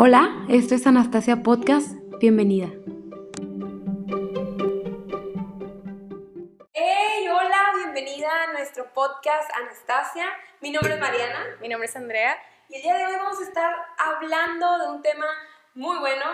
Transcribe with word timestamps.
Hola, 0.00 0.46
esto 0.48 0.74
es 0.76 0.86
Anastasia 0.86 1.42
Podcast. 1.42 1.88
Bienvenida. 2.20 2.68
Hey, 6.72 7.28
hola, 7.28 7.62
bienvenida 7.76 8.28
a 8.44 8.52
nuestro 8.52 8.92
podcast 8.92 9.50
Anastasia. 9.56 10.26
Mi 10.60 10.70
nombre 10.70 10.94
es 10.94 11.00
Mariana. 11.00 11.46
Mi 11.60 11.68
nombre 11.68 11.86
es 11.88 11.96
Andrea. 11.96 12.36
Y 12.68 12.76
el 12.76 12.82
día 12.82 12.96
de 12.96 13.06
hoy 13.06 13.12
vamos 13.16 13.40
a 13.40 13.44
estar 13.44 13.74
hablando 13.98 14.78
de 14.78 14.88
un 14.90 15.02
tema 15.02 15.26
muy 15.74 15.96
bueno 15.98 16.24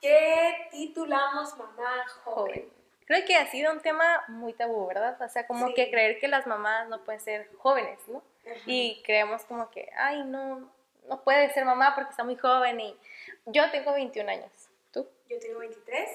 que 0.00 0.68
titulamos 0.70 1.56
Mamá 1.56 2.04
Joven. 2.24 2.68
Creo 3.06 3.24
que 3.26 3.36
ha 3.36 3.46
sido 3.50 3.72
un 3.72 3.80
tema 3.80 4.04
muy 4.28 4.52
tabú, 4.54 4.86
¿verdad? 4.86 5.20
O 5.22 5.28
sea, 5.28 5.46
como 5.46 5.68
Sí. 5.68 5.74
que 5.74 5.90
creer 5.90 6.18
que 6.20 6.28
las 6.28 6.46
mamás 6.46 6.88
no 6.88 7.00
pueden 7.04 7.20
ser 7.20 7.50
jóvenes, 7.58 7.98
¿no? 8.08 8.22
Y 8.66 9.02
creemos 9.04 9.44
como 9.44 9.70
que, 9.70 9.90
ay, 9.96 10.22
no, 10.24 10.70
no 11.08 11.22
puede 11.22 11.50
ser 11.52 11.64
mamá 11.64 11.94
porque 11.94 12.10
está 12.10 12.24
muy 12.24 12.36
joven 12.36 12.80
y 12.80 12.98
yo 13.46 13.70
tengo 13.70 13.92
21 13.92 14.30
años, 14.30 14.50
¿tú? 14.92 15.08
Yo 15.28 15.38
tengo 15.38 15.60
23. 15.60 16.08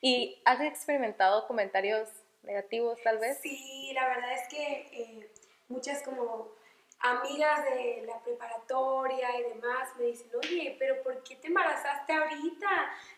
¿Y 0.00 0.40
has 0.44 0.60
experimentado 0.60 1.46
comentarios 1.46 2.08
negativos 2.42 2.98
tal 3.02 3.18
vez? 3.18 3.38
Sí, 3.42 3.92
la 3.94 4.08
verdad 4.08 4.32
es 4.32 4.48
que 4.48 4.88
eh, 4.92 5.32
muchas 5.68 6.02
como 6.02 6.52
amigas 7.00 7.64
de 7.64 8.04
la 8.06 8.20
preparatoria 8.22 9.38
y 9.38 9.54
demás 9.54 9.88
me 9.98 10.06
dicen, 10.06 10.30
oye, 10.36 10.76
pero 10.78 11.02
¿por 11.02 11.22
qué 11.22 11.36
te 11.36 11.48
embarazaste 11.48 12.12
ahorita? 12.12 12.68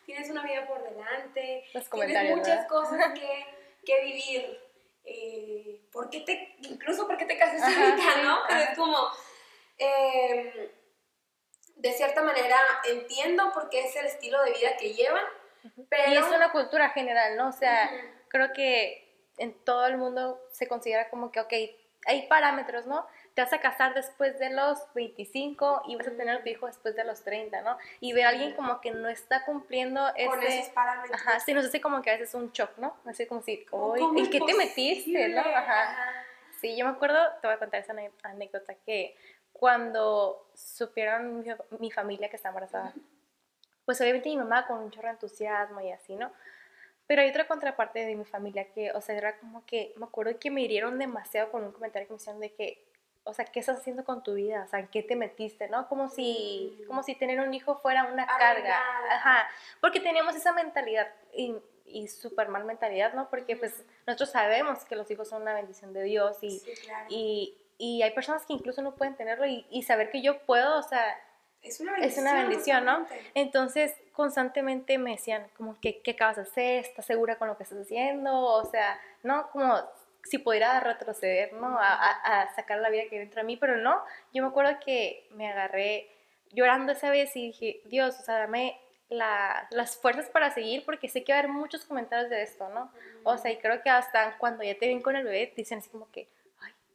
Tienes 0.04 0.30
una 0.30 0.42
vida 0.42 0.66
por 0.66 0.82
delante, 0.82 1.65
Los 1.73 1.88
tienes 1.88 2.30
muchas 2.30 2.46
¿verdad? 2.46 2.68
cosas 2.68 3.12
que, 3.15 3.46
que 3.84 4.04
vivir. 4.04 4.60
Eh, 5.04 5.80
¿por 5.90 6.10
qué 6.10 6.20
te, 6.20 6.56
incluso 6.60 7.06
por 7.06 7.16
qué 7.16 7.24
te 7.24 7.38
casaste 7.38 7.74
ahorita, 7.74 8.23
no? 8.23 8.38
Pero 8.46 8.60
es 8.60 8.77
como, 8.77 9.10
eh, 9.79 10.70
de 11.80 11.93
cierta 11.93 12.23
manera 12.23 12.57
entiendo 12.89 13.52
por 13.52 13.71
qué 13.71 13.80
es 13.87 13.96
el 13.96 14.07
estilo 14.07 14.43
de 14.43 14.52
vida 14.52 14.77
que 14.79 14.93
llevan, 14.93 15.24
pero... 15.88 16.13
Y 16.13 16.16
es 16.16 16.27
una 16.27 16.52
cultura 16.52 16.91
general, 16.91 17.37
¿no? 17.37 17.49
O 17.49 17.52
sea, 17.52 17.91
creo 18.29 18.52
que 18.52 19.07
en 19.38 19.54
todo 19.65 19.87
el 19.87 19.96
mundo 19.96 20.41
se 20.52 20.69
considera 20.69 21.09
como 21.09 21.32
que, 21.32 21.41
ok, 21.41 21.52
hay 22.07 22.27
parámetros, 22.29 22.87
¿no? 22.87 23.07
Te 23.35 23.43
vas 23.43 23.52
a 23.52 23.60
casar 23.60 23.95
después 23.95 24.38
de 24.38 24.51
los 24.51 24.79
25 24.95 25.82
y 25.87 25.96
vas 25.96 26.07
a 26.09 26.10
tener 26.13 26.37
a 26.37 26.43
tu 26.43 26.49
hijo 26.49 26.66
después 26.66 26.95
de 26.96 27.04
los 27.04 27.23
30, 27.24 27.60
¿no? 27.63 27.79
Y 28.01 28.13
ver 28.13 28.26
a 28.26 28.29
alguien 28.30 28.54
como 28.54 28.80
que 28.80 28.91
no 28.91 29.09
está 29.09 29.45
cumpliendo 29.45 30.01
con 30.26 30.43
ese... 30.43 30.60
esos 30.60 30.73
parámetros. 30.73 31.21
Ajá, 31.21 31.41
sí, 31.41 31.52
nos 31.54 31.66
hace 31.66 31.80
como 31.80 32.02
que 32.02 32.10
a 32.10 32.15
veces 32.15 32.35
un 32.35 32.52
shock, 32.52 32.76
¿no? 32.79 32.97
Así 33.07 33.26
como 33.26 33.43
si, 33.43 33.65
Como, 33.66 33.93
"Uy, 33.93 34.01
¿cómo 34.01 34.19
¿en 34.19 34.30
qué 34.30 34.41
te 34.41 34.54
metiste, 34.54 35.29
no? 35.29 35.41
Ajá. 35.41 36.24
Sí, 36.60 36.76
yo 36.76 36.85
me 36.85 36.91
acuerdo, 36.91 37.19
te 37.41 37.47
voy 37.49 37.54
a 37.54 37.59
contar 37.59 37.80
esa 37.80 37.95
anécdota, 38.23 38.74
que 38.85 39.16
cuando 39.52 40.46
supieron 40.54 41.40
mi, 41.40 41.46
mi 41.79 41.90
familia 41.90 42.29
que 42.30 42.37
está 42.37 42.48
embarazada, 42.48 42.93
pues 43.84 44.01
obviamente 44.01 44.29
mi 44.29 44.37
mamá 44.37 44.66
con 44.66 44.79
un 44.79 44.90
chorro 44.90 45.09
de 45.09 45.12
entusiasmo 45.15 45.80
y 45.80 45.90
así, 45.90 46.15
¿no? 46.16 46.30
Pero 47.07 47.23
hay 47.23 47.30
otra 47.30 47.48
contraparte 47.48 48.07
de 48.07 48.15
mi 48.15 48.24
familia 48.24 48.70
que, 48.73 48.92
o 48.92 49.01
sea, 49.01 49.16
era 49.16 49.37
como 49.38 49.65
que, 49.66 49.92
me 49.96 50.04
acuerdo 50.07 50.38
que 50.38 50.51
me 50.51 50.62
hirieron 50.62 50.98
demasiado 50.98 51.51
con 51.51 51.65
un 51.65 51.73
comentario 51.73 52.07
que 52.07 52.12
me 52.15 52.18
hicieron 52.18 52.40
de 52.40 52.52
que, 52.54 52.84
o 53.24 53.34
sea, 53.34 53.45
¿qué 53.45 53.60
estás 53.60 53.79
haciendo 53.80 54.04
con 54.04 54.23
tu 54.23 54.34
vida? 54.34 54.62
O 54.65 54.68
sea, 54.68 54.79
¿en 54.79 54.88
qué 54.88 55.02
te 55.02 55.16
metiste, 55.16 55.68
no? 55.68 55.88
Como 55.88 56.09
si, 56.09 56.79
Mm. 56.82 56.87
como 56.87 57.02
si 57.02 57.14
tener 57.16 57.40
un 57.40 57.52
hijo 57.52 57.76
fuera 57.79 58.04
una 58.04 58.26
carga. 58.26 58.79
Ajá, 59.10 59.48
porque 59.80 59.98
teníamos 60.01 60.37
esa 60.37 60.52
mentalidad 60.52 61.09
y, 61.35 61.57
y 61.85 62.07
súper 62.09 62.48
mal 62.48 62.64
mentalidad, 62.64 63.12
¿no? 63.14 63.29
Porque 63.29 63.57
pues 63.57 63.85
nosotros 64.06 64.31
sabemos 64.31 64.84
que 64.84 64.94
los 64.94 65.10
hijos 65.10 65.28
son 65.28 65.42
una 65.42 65.53
bendición 65.54 65.92
de 65.92 66.04
Dios 66.04 66.38
y, 66.42 66.60
Sí, 66.60 66.72
claro. 66.84 67.06
y, 67.10 67.56
y 67.81 68.03
hay 68.03 68.10
personas 68.12 68.44
que 68.47 68.53
incluso 68.53 68.82
no 68.82 68.94
pueden 68.94 69.16
tenerlo 69.16 69.47
y, 69.47 69.66
y 69.70 69.82
saber 69.82 70.10
que 70.10 70.22
yo 70.22 70.38
puedo, 70.42 70.78
o 70.78 70.82
sea, 70.82 71.19
es 71.62 71.81
una 71.81 71.97
es 71.98 72.16
una 72.19 72.34
bendición, 72.34 72.84
¿no? 72.84 73.06
entonces 73.34 73.94
constantemente 74.12 74.98
me 74.98 75.12
decían 75.12 75.47
como 75.56 75.78
que, 75.81 76.00
¿qué 76.03 76.12
acabas 76.12 76.36
de 76.36 76.42
hacer? 76.42 76.84
¿Estás 76.84 77.06
segura 77.06 77.36
con 77.36 77.48
lo 77.48 77.56
que 77.56 77.64
estás 77.64 77.78
haciendo? 77.80 78.38
O 78.38 78.64
sea, 78.66 78.98
¿no? 79.22 79.50
Como 79.50 79.76
si 80.24 80.38
pudiera 80.38 80.78
retroceder, 80.80 81.52
¿no? 81.54 81.78
A, 81.78 81.88
a- 81.94 82.42
a 82.42 82.54
sacar 82.54 82.78
la 82.78 82.90
vida 82.90 83.04
que 83.08 83.16
hay 83.16 83.20
dentro 83.20 83.40
de 83.40 83.46
mí, 83.46 83.56
pero 83.56 83.76
no, 83.78 84.02
yo 84.34 84.42
me 84.42 84.48
acuerdo 84.50 84.78
que 84.84 85.26
me 85.32 85.48
agarré 85.50 86.08
llorando 86.52 86.92
esa 86.92 87.10
vez 87.10 87.34
y 87.36 87.46
dije, 87.48 87.80
Dios, 87.86 88.19
o 88.20 88.22
sea, 88.22 88.38
dame 88.38 88.78
la- 89.08 89.66
las 89.70 89.96
fuerzas 89.96 90.28
para 90.28 90.50
seguir 90.50 90.84
porque 90.84 91.08
sé 91.08 91.24
que 91.24 91.32
va 91.32 91.38
a 91.38 91.40
haber 91.40 91.50
muchos 91.52 91.84
comentarios 91.84 92.28
de 92.30 92.42
esto, 92.42 92.69
¿no? 92.69 92.92
O 93.24 93.36
sea, 93.38 93.50
y 93.50 93.56
creo 93.58 93.82
que 93.82 93.90
hasta 93.90 94.36
cuando 94.38 94.62
ya 94.62 94.76
te 94.78 94.86
ven 94.86 95.00
con 95.02 95.16
el 95.16 95.24
bebé, 95.24 95.52
dicen 95.56 95.78
así 95.78 95.88
como 95.90 96.10
que, 96.10 96.28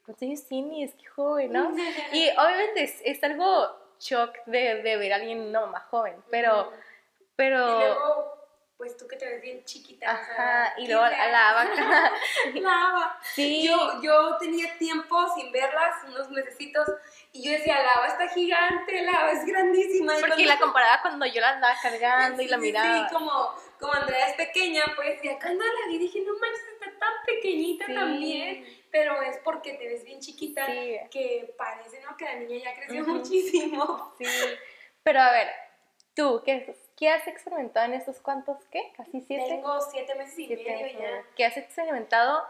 ¿cuántos 0.05 0.21
años 0.23 0.47
tienes? 0.47 0.93
Qué 0.95 1.05
joven, 1.07 1.51
¿no? 1.51 1.71
Y 2.13 2.29
obviamente 2.37 2.83
es, 2.83 3.01
es 3.03 3.23
algo 3.23 3.75
shock 3.99 4.35
de, 4.45 4.81
de 4.81 4.97
ver 4.97 5.13
a 5.13 5.15
alguien 5.17 5.51
no 5.51 5.67
más 5.67 5.83
joven, 5.85 6.15
pero, 6.29 6.71
pero, 7.35 7.57
Y 7.65 7.83
luego, 7.85 8.31
pues 8.77 8.97
tú 8.97 9.07
que 9.07 9.15
te 9.15 9.25
ves 9.25 9.41
bien 9.41 9.63
chiquita. 9.63 10.05
o 10.11 10.25
sea, 10.35 10.63
ajá, 10.65 10.73
y 10.79 10.87
luego 10.87 11.05
real. 11.05 11.31
la 11.31 11.53
vaca, 11.53 12.11
La 12.55 12.89
Ava. 12.89 13.19
sí, 13.23 13.65
Yo, 13.65 14.01
yo 14.01 14.35
tenía 14.37 14.77
tiempo 14.77 15.17
sin 15.35 15.49
verlas, 15.51 15.95
unos 16.07 16.29
mesecitos, 16.29 16.85
y 17.31 17.43
yo 17.45 17.51
decía, 17.51 17.81
la 17.81 17.93
Ava 17.93 18.07
está 18.07 18.27
gigante, 18.27 19.01
la 19.03 19.11
Ava 19.21 19.31
es 19.31 19.45
grandísima. 19.45 20.13
Porque 20.13 20.27
cuando- 20.27 20.45
la 20.49 20.59
comparaba 20.59 21.01
cuando 21.01 21.25
yo 21.25 21.39
la 21.41 21.49
andaba 21.51 21.75
cargando 21.81 22.41
y 22.41 22.47
la 22.47 22.57
Sí, 22.57 22.61
sí, 22.63 22.67
miraba. 22.71 23.07
Sí, 23.09 23.13
como, 23.15 23.55
como 23.79 23.93
Andrea 23.93 24.27
es 24.27 24.35
pequeña, 24.35 24.83
pues, 24.97 25.23
y 25.23 25.29
acá 25.29 25.53
la 25.53 25.63
vi 25.87 25.97
dije, 25.97 26.21
no 26.21 26.33
manches, 26.37 26.63
está 26.73 26.99
tan 26.99 27.13
pequeñita 27.25 27.85
Sí. 27.85 27.93
también. 27.95 28.84
Pero 28.97 29.21
es 29.21 29.37
porque 29.39 29.73
te 29.73 29.87
ves 29.89 30.05
bien 30.05 30.21
chiquita, 30.21 30.65
Sí. 30.65 30.97
que 31.11 31.53
parece, 31.57 31.99
¿no? 31.99 32.15
Que 32.15 32.23
la 32.23 32.35
niña 32.35 32.63
ya 32.63 32.73
creció 32.75 33.05
muchísimo. 33.05 34.13
Sí, 34.17 34.25
pero 35.03 35.19
a 35.19 35.31
ver, 35.31 35.49
tú, 36.15 36.41
¿qué, 36.45 36.73
qué 36.95 37.09
has 37.09 37.27
experimentado 37.27 37.87
en 37.87 37.93
estos 37.95 38.21
cuantos, 38.21 38.57
qué? 38.71 38.93
Casi 38.95 39.19
siete, 39.19 39.45
Tengo 39.49 39.81
siete 39.81 40.15
meses 40.15 40.39
y 40.39 40.47
siete 40.47 40.63
medio 40.63 40.97
ya. 40.99 41.23
¿Qué 41.35 41.43
has 41.45 41.57
experimentado 41.57 42.41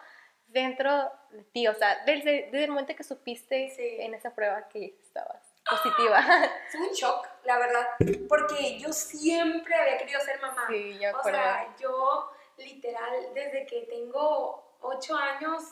dentro 0.45 1.11
de 1.31 1.43
ti? 1.45 1.67
O 1.67 1.73
sea, 1.73 2.03
desde, 2.05 2.43
desde 2.51 2.65
el 2.65 2.69
momento 2.69 2.95
que 2.95 3.03
supiste 3.03 3.69
Sí. 3.71 3.97
en 4.01 4.13
esa 4.13 4.35
prueba 4.35 4.67
que 4.69 4.95
estabas 5.01 5.41
positiva. 5.67 6.21
Fue 6.71 6.79
un 6.81 6.93
shock, 6.93 7.27
la 7.43 7.57
verdad, 7.57 7.87
porque 8.29 8.77
yo 8.77 8.93
siempre 8.93 9.73
había 9.75 9.97
querido 9.97 10.21
ser 10.21 10.39
mamá. 10.39 10.67
Sí, 10.69 10.99
yo 10.99 11.09
o 11.09 11.17
acuerdo. 11.17 11.39
sea, 11.39 11.75
yo 11.79 12.31
literal, 12.57 13.33
desde 13.33 13.65
que 13.65 13.81
tengo 13.89 14.77
ocho 14.81 15.15
años, 15.15 15.63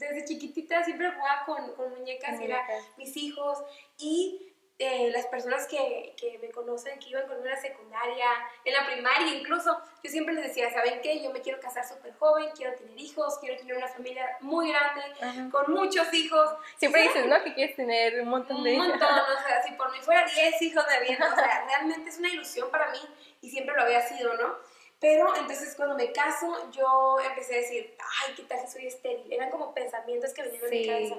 desde 0.00 0.24
chiquitita 0.24 0.82
siempre 0.84 1.10
jugaba 1.12 1.44
con, 1.44 1.72
con 1.74 1.90
muñecas, 1.90 2.40
y 2.40 2.44
era 2.44 2.62
muñecas. 2.62 2.96
mis 2.96 3.16
hijos 3.16 3.58
y 3.98 4.46
eh, 4.82 5.10
las 5.12 5.26
personas 5.26 5.66
que, 5.66 6.14
que 6.18 6.38
me 6.38 6.50
conocen, 6.50 6.98
que 6.98 7.10
iban 7.10 7.24
conmigo 7.26 7.44
en 7.44 7.50
la 7.54 7.60
secundaria, 7.60 8.26
en 8.64 8.72
la 8.72 8.86
primaria 8.86 9.34
incluso, 9.34 9.78
yo 10.02 10.10
siempre 10.10 10.32
les 10.32 10.44
decía, 10.44 10.72
¿saben 10.72 11.02
qué? 11.02 11.22
Yo 11.22 11.30
me 11.32 11.42
quiero 11.42 11.60
casar 11.60 11.86
súper 11.86 12.14
joven, 12.14 12.48
quiero 12.56 12.74
tener 12.76 12.98
hijos, 12.98 13.36
quiero 13.40 13.58
tener 13.58 13.76
una 13.76 13.88
familia 13.88 14.38
muy 14.40 14.70
grande, 14.72 15.02
Ajá. 15.20 15.50
con 15.50 15.70
muchos 15.74 16.10
hijos. 16.14 16.48
Siempre 16.78 17.02
dices, 17.02 17.26
¿no? 17.26 17.42
Que 17.44 17.52
quieres 17.52 17.76
tener 17.76 18.22
un 18.22 18.28
montón 18.30 18.64
de 18.64 18.72
un 18.72 18.88
montón, 18.88 19.02
o 19.02 19.46
sea, 19.46 19.62
si 19.66 19.72
por 19.72 19.92
mí 19.92 19.98
fuera 20.00 20.24
10 20.24 20.62
hijos 20.62 20.84
de 20.88 21.00
bien, 21.04 21.22
o 21.22 21.34
sea, 21.34 21.64
realmente 21.68 22.08
es 22.08 22.18
una 22.18 22.30
ilusión 22.30 22.70
para 22.70 22.90
mí 22.90 23.00
y 23.42 23.50
siempre 23.50 23.74
lo 23.74 23.82
había 23.82 24.00
sido, 24.00 24.32
¿no? 24.38 24.56
Pero 25.00 25.34
entonces 25.36 25.74
cuando 25.76 25.94
me 25.96 26.12
caso, 26.12 26.70
yo 26.72 27.18
empecé 27.20 27.54
a 27.54 27.58
decir, 27.58 27.96
ay, 27.98 28.34
¿qué 28.34 28.42
tal 28.42 28.60
si 28.60 28.66
soy 28.72 28.86
estéril? 28.86 29.32
Eran 29.32 29.50
como 29.50 29.72
pensamientos 29.74 30.34
que 30.34 30.42
venían 30.42 30.64
en 30.64 30.70
mi 30.70 30.82
Sí. 30.84 30.88
cabeza. 30.88 31.16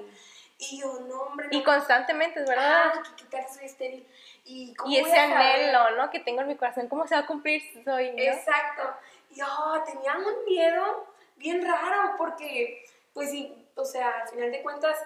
Y 0.58 0.80
yo, 0.80 1.00
no, 1.08 1.22
hombre, 1.22 1.48
no. 1.50 1.58
Y 1.58 1.64
constantemente, 1.64 2.40
es 2.40 2.48
verdad. 2.48 2.92
Ay, 2.94 3.00
¿qué, 3.02 3.24
qué 3.24 3.30
tal 3.30 3.44
si 3.48 3.54
soy 3.56 3.66
estéril? 3.66 4.06
¿Y, 4.44 4.74
cómo 4.76 4.92
y 4.92 5.00
voy 5.00 5.10
ese 5.10 5.18
anhelo, 5.18 5.90
¿no? 5.96 6.10
Que 6.10 6.20
tengo 6.20 6.40
en 6.42 6.48
mi 6.48 6.56
corazón, 6.56 6.88
¿cómo 6.88 7.06
se 7.08 7.16
va 7.16 7.22
a 7.22 7.26
cumplir 7.26 7.60
si 7.60 7.82
soy, 7.82 8.12
no? 8.12 8.22
Exacto. 8.22 8.82
Y 9.30 9.40
yo 9.40 9.46
tenía 9.84 10.14
un 10.16 10.44
miedo 10.44 11.06
bien 11.36 11.66
raro 11.66 12.14
porque, 12.16 12.84
pues 13.12 13.30
sí, 13.30 13.66
o 13.74 13.84
sea, 13.84 14.20
al 14.20 14.28
final 14.28 14.52
de 14.52 14.62
cuentas, 14.62 14.96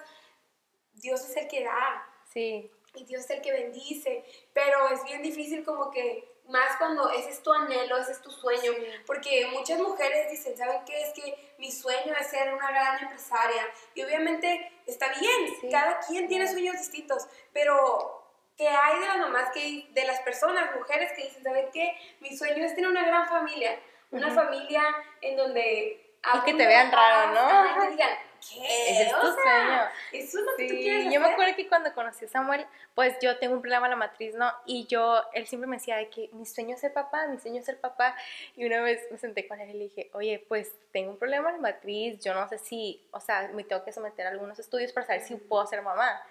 Dios 0.93 1.27
es 1.27 1.35
el 1.37 1.47
que 1.47 1.63
da. 1.63 2.07
Sí, 2.31 2.69
y 2.93 3.05
Dios 3.05 3.23
es 3.23 3.29
el 3.31 3.41
que 3.41 3.51
bendice, 3.51 4.23
pero 4.53 4.89
es 4.89 5.03
bien 5.05 5.23
difícil 5.23 5.63
como 5.63 5.89
que 5.89 6.27
más 6.47 6.77
cuando 6.77 7.09
ese 7.11 7.29
es 7.29 7.43
tu 7.43 7.51
anhelo, 7.53 7.97
ese 7.97 8.13
es 8.13 8.21
tu 8.21 8.31
sueño, 8.31 8.71
Sí. 8.73 8.87
porque 9.05 9.47
muchas 9.47 9.79
mujeres 9.79 10.31
dicen, 10.31 10.57
¿saben 10.57 10.83
qué? 10.85 11.01
Es 11.01 11.13
que 11.13 11.53
mi 11.57 11.71
sueño 11.71 12.13
es 12.19 12.27
ser 12.27 12.53
una 12.53 12.69
gran 12.69 13.03
empresaria 13.03 13.63
y 13.93 14.03
obviamente 14.03 14.71
está 14.85 15.07
bien, 15.19 15.55
Sí. 15.61 15.69
cada 15.69 15.99
quien 15.99 16.27
tiene 16.27 16.47
sueños 16.49 16.77
distintos, 16.77 17.27
pero 17.53 18.23
¿qué 18.57 18.67
hay 18.67 18.99
de 18.99 19.07
las 19.07 19.17
mamás, 19.17 19.51
que, 19.51 19.87
de 19.89 20.05
las 20.05 20.19
personas, 20.21 20.75
mujeres 20.75 21.11
que 21.13 21.23
dicen, 21.23 21.43
¿saben 21.43 21.69
qué? 21.71 21.95
Mi 22.21 22.35
sueño 22.35 22.65
es 22.65 22.73
tener 22.75 22.89
una 22.89 23.05
gran 23.05 23.27
familia, 23.27 23.79
una 24.11 24.33
familia 24.33 24.81
en 25.21 25.35
donde... 25.37 26.03
Y 26.35 26.39
que 26.45 26.53
te 26.53 26.67
vean 26.67 26.91
raro, 26.91 27.33
¿no? 27.33 27.81
te 27.81 27.89
digan, 27.91 28.09
¿qué? 28.49 28.91
ese 28.91 29.03
es 29.03 29.11
tu 29.11 29.17
O 29.27 29.33
sea, 29.33 29.33
sueño. 29.43 29.81
Eso 30.11 30.39
es 30.39 30.45
lo 30.45 30.55
que 30.57 30.67
tú 30.67 30.73
Sí, 30.75 30.79
quieres 30.81 31.03
yo 31.05 31.09
me 31.11 31.17
hacer. 31.17 31.31
acuerdo 31.33 31.55
que 31.55 31.67
cuando 31.67 31.93
conocí 31.93 32.25
a 32.25 32.27
Samuel, 32.27 32.65
pues 32.95 33.17
yo 33.21 33.37
tengo 33.37 33.55
un 33.55 33.61
problema 33.61 33.87
en 33.87 33.91
la 33.91 33.95
matriz, 33.97 34.35
¿no? 34.35 34.51
Y 34.65 34.85
yo, 34.87 35.21
él 35.33 35.47
siempre 35.47 35.67
me 35.67 35.77
decía 35.77 35.97
de 35.97 36.09
que 36.09 36.29
mi 36.33 36.45
sueño 36.45 36.75
es 36.75 36.81
ser 36.81 36.93
papá, 36.93 37.27
mi 37.27 37.39
sueño 37.39 37.59
es 37.59 37.65
ser 37.65 37.79
papá. 37.79 38.15
Y 38.55 38.65
una 38.65 38.81
vez 38.81 39.01
me 39.11 39.17
senté 39.17 39.47
con 39.47 39.59
él 39.59 39.69
y 39.69 39.73
le 39.73 39.83
dije, 39.85 40.09
oye, 40.13 40.43
pues 40.47 40.71
tengo 40.91 41.11
un 41.11 41.17
problema 41.17 41.49
en 41.49 41.55
la 41.57 41.61
matriz, 41.61 42.23
yo 42.23 42.33
no 42.33 42.47
sé 42.49 42.57
si, 42.57 43.05
o 43.11 43.19
sea, 43.19 43.49
me 43.53 43.63
tengo 43.63 43.83
que 43.83 43.91
someter 43.93 44.27
a 44.27 44.29
algunos 44.31 44.57
estudios 44.59 44.91
para 44.91 45.05
saber 45.07 45.21
si 45.21 45.35
puedo 45.35 45.65
ser 45.67 45.81
mamá. 45.81 46.21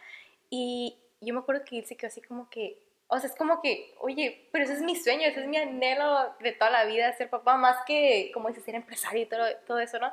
Y 0.51 0.97
yo 1.21 1.35
me 1.35 1.41
acuerdo 1.41 1.65
que 1.65 1.79
él 1.79 1.87
se 1.87 1.97
quedó 1.97 2.09
así 2.09 2.21
como 2.23 2.49
que, 2.51 2.79
o 3.09 3.19
sea, 3.19 3.31
es 3.31 3.37
como 3.37 3.61
que, 3.61 3.95
oye, 4.01 4.49
pero 4.53 4.65
ese 4.65 4.75
es 4.75 4.83
mi 4.83 4.97
sueño, 4.97 5.29
ese 5.29 5.41
es 5.41 5.47
mi 5.47 5.57
anhelo 5.57 6.35
de 6.41 6.53
toda 6.53 6.71
la 6.71 6.85
vida, 6.85 7.13
ser 7.13 7.31
papá, 7.31 7.57
más 7.57 7.77
que, 7.87 8.31
como 8.35 8.49
dices, 8.49 8.65
ser 8.65 8.75
empresario 8.75 9.23
y 9.23 9.27
todo, 9.27 9.45
todo 9.67 9.79
eso, 9.79 9.99
¿no? 9.99 10.13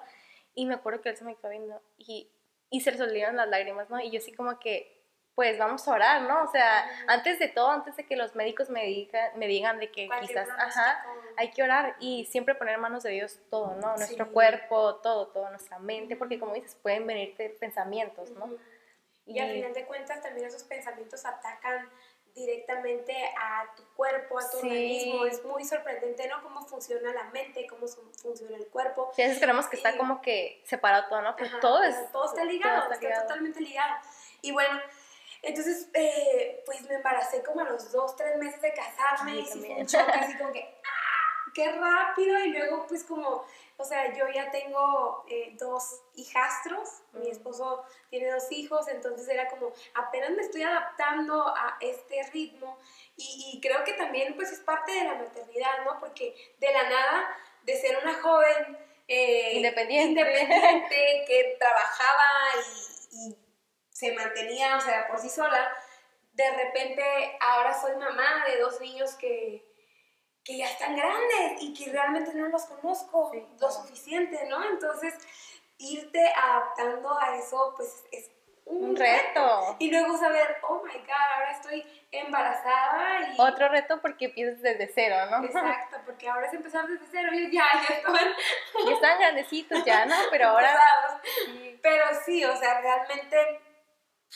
Y 0.53 0.65
me 0.65 0.75
acuerdo 0.75 1.01
que 1.01 1.09
él 1.09 1.17
se 1.17 1.23
me 1.23 1.35
quedó 1.35 1.49
viendo 1.49 1.81
y, 1.97 2.29
y 2.69 2.81
se 2.81 2.91
le 2.91 2.97
salieron 2.99 3.35
las 3.35 3.47
lágrimas, 3.47 3.89
¿no? 3.89 3.99
Y 3.99 4.11
yo 4.11 4.19
así 4.19 4.31
como 4.31 4.59
que, 4.59 5.03
pues 5.33 5.57
vamos 5.57 5.87
a 5.87 5.91
orar, 5.91 6.21
¿no? 6.21 6.43
O 6.43 6.47
sea, 6.51 6.87
antes 7.07 7.39
de 7.39 7.47
todo, 7.47 7.71
antes 7.71 7.95
de 7.95 8.05
que 8.05 8.15
los 8.15 8.35
médicos 8.35 8.69
me, 8.69 8.85
digan, 8.85 9.31
me 9.39 9.47
digan 9.47 9.79
de 9.79 9.91
que 9.91 10.07
quizás, 10.21 10.47
ajá, 10.55 11.03
hay 11.37 11.49
que 11.49 11.63
orar 11.63 11.95
y 11.99 12.25
siempre 12.25 12.53
poner 12.53 12.77
manos 12.77 13.01
de 13.01 13.09
Dios 13.09 13.39
todo, 13.49 13.73
¿no? 13.75 13.95
Nuestro 13.95 14.31
cuerpo, 14.31 14.97
todo, 14.97 15.29
todo, 15.29 15.49
nuestra 15.49 15.79
mente, 15.79 16.15
porque 16.15 16.39
como 16.39 16.53
dices, 16.53 16.75
pueden 16.75 17.07
venirte 17.07 17.49
pensamientos, 17.49 18.29
¿no? 18.31 18.55
Y, 19.25 19.37
y 19.37 19.39
al 19.39 19.51
final 19.51 19.73
de 19.73 19.85
cuentas 19.85 20.21
también 20.21 20.45
esos 20.45 20.63
pensamientos 20.65 21.25
atacan 21.25 21.89
directamente 22.35 23.15
a 23.37 23.73
tu 23.75 23.83
cuerpo, 23.95 24.39
a 24.39 24.49
tu 24.49 24.57
organismo. 24.57 25.25
Es 25.25 25.43
muy 25.43 25.63
sorprendente, 25.63 26.27
¿no? 26.27 26.41
Cómo 26.43 26.65
funciona 26.65 27.13
la 27.13 27.25
mente, 27.25 27.67
cómo 27.67 27.87
funciona 27.87 28.57
el 28.57 28.67
cuerpo. 28.67 29.11
Sí, 29.15 29.21
a 29.21 29.27
veces 29.27 29.41
creemos 29.41 29.67
que 29.67 29.77
está 29.77 29.97
como 29.97 30.21
que 30.21 30.61
separado 30.65 31.07
todo, 31.09 31.21
¿no? 31.21 31.35
Pero 31.35 31.59
todo 31.59 31.83
es... 31.83 32.11
Todo 32.11 32.25
está 32.25 32.43
ligado, 32.43 32.91
está, 32.91 33.21
totalmente 33.21 33.61
ligado. 33.61 33.95
Y 34.41 34.51
bueno, 34.51 34.79
entonces, 35.43 35.89
eh, 35.93 36.63
pues 36.65 36.81
me 36.87 36.95
embaracé 36.95 37.43
como 37.43 37.61
a 37.61 37.65
los 37.65 37.91
dos, 37.91 38.15
tres 38.15 38.37
meses 38.37 38.61
de 38.61 38.73
casarme 38.73 39.39
y 39.39 39.45
sí 39.45 39.59
fue 39.59 39.75
un 39.75 39.81
así 40.21 40.37
como 40.37 40.51
que. 40.51 40.72
¡Qué 41.53 41.71
rápido! 41.71 42.39
Y 42.39 42.51
luego, 42.51 42.85
pues 42.87 43.03
como 43.03 43.45
o 43.77 43.85
sea, 43.85 44.13
yo 44.13 44.29
ya 44.29 44.51
tengo 44.51 45.25
eh, 45.27 45.55
dos 45.59 46.03
hijastros, 46.15 47.01
mi 47.13 47.29
esposo 47.29 47.83
tiene 48.09 48.31
dos 48.31 48.51
hijos, 48.51 48.87
entonces 48.87 49.27
era 49.27 49.49
como, 49.49 49.73
apenas 49.95 50.31
me 50.31 50.43
estoy 50.43 50.61
adaptando 50.61 51.47
a 51.47 51.77
este 51.81 52.21
ritmo 52.31 52.77
y, 53.17 53.59
creo 53.61 53.83
que 53.83 53.93
también 53.93 54.35
pues 54.35 54.51
es 54.51 54.59
parte 54.59 54.91
de 54.91 55.03
la 55.05 55.15
maternidad, 55.15 55.83
¿no? 55.85 55.99
Porque 55.99 56.35
de 56.59 56.71
la 56.71 56.83
nada, 56.83 57.37
de 57.63 57.75
ser 57.75 57.97
una 58.01 58.13
joven 58.21 58.77
eh, 59.07 59.53
independiente. 59.55 60.21
independiente 60.21 61.25
que 61.27 61.57
trabajaba 61.59 62.29
y, 63.11 63.27
y 63.27 63.37
se 63.89 64.13
mantenía, 64.13 64.77
o 64.77 64.81
sea, 64.81 65.07
por 65.07 65.19
sí 65.19 65.29
sola, 65.29 65.75
de 66.33 66.51
repente 66.51 67.03
ahora 67.39 67.79
soy 67.79 67.95
mamá 67.95 68.45
de 68.47 68.59
dos 68.59 68.79
niños 68.79 69.15
que 69.15 69.72
que 70.53 70.59
ya 70.59 70.67
están 70.67 70.95
grandes 70.95 71.61
y 71.61 71.73
que 71.73 71.91
realmente 71.91 72.31
no 72.35 72.47
los 72.47 72.65
conozco 72.65 73.31
lo 73.59 73.71
suficiente, 73.71 74.45
¿no? 74.47 74.63
Entonces, 74.69 75.15
irte 75.79 76.23
adaptando 76.35 77.17
a 77.19 77.35
eso, 77.37 77.73
pues 77.75 78.03
es 78.11 78.29
un, 78.65 78.95
reto. 78.95 79.75
Y 79.79 79.89
luego 79.89 80.15
saber, 80.15 80.57
oh 80.69 80.83
my 80.83 80.93
God, 80.93 81.09
ahora 81.35 81.51
estoy 81.51 81.83
embarazada. 82.11 83.33
Y... 83.33 83.41
Otro 83.41 83.67
reto 83.67 83.99
porque 83.99 84.25
empiezas 84.25 84.61
desde 84.61 84.91
cero, 84.93 85.15
¿no? 85.31 85.43
Exacto, 85.43 85.97
porque 86.05 86.29
ahora 86.29 86.45
es 86.45 86.53
empezar 86.53 86.87
desde 86.87 87.05
cero. 87.09 87.29
y 87.33 87.51
ya, 87.51 87.65
ya 87.89 87.95
estaban. 87.95 88.27
ya 88.85 88.93
están 88.93 89.19
grandecitos 89.19 89.83
ya, 89.83 90.05
¿no? 90.05 90.15
Pero 90.29 90.49
ahora. 90.49 90.79
Pero 91.81 92.05
sí, 92.25 92.45
o 92.45 92.55
sea, 92.55 92.79
realmente. 92.79 93.59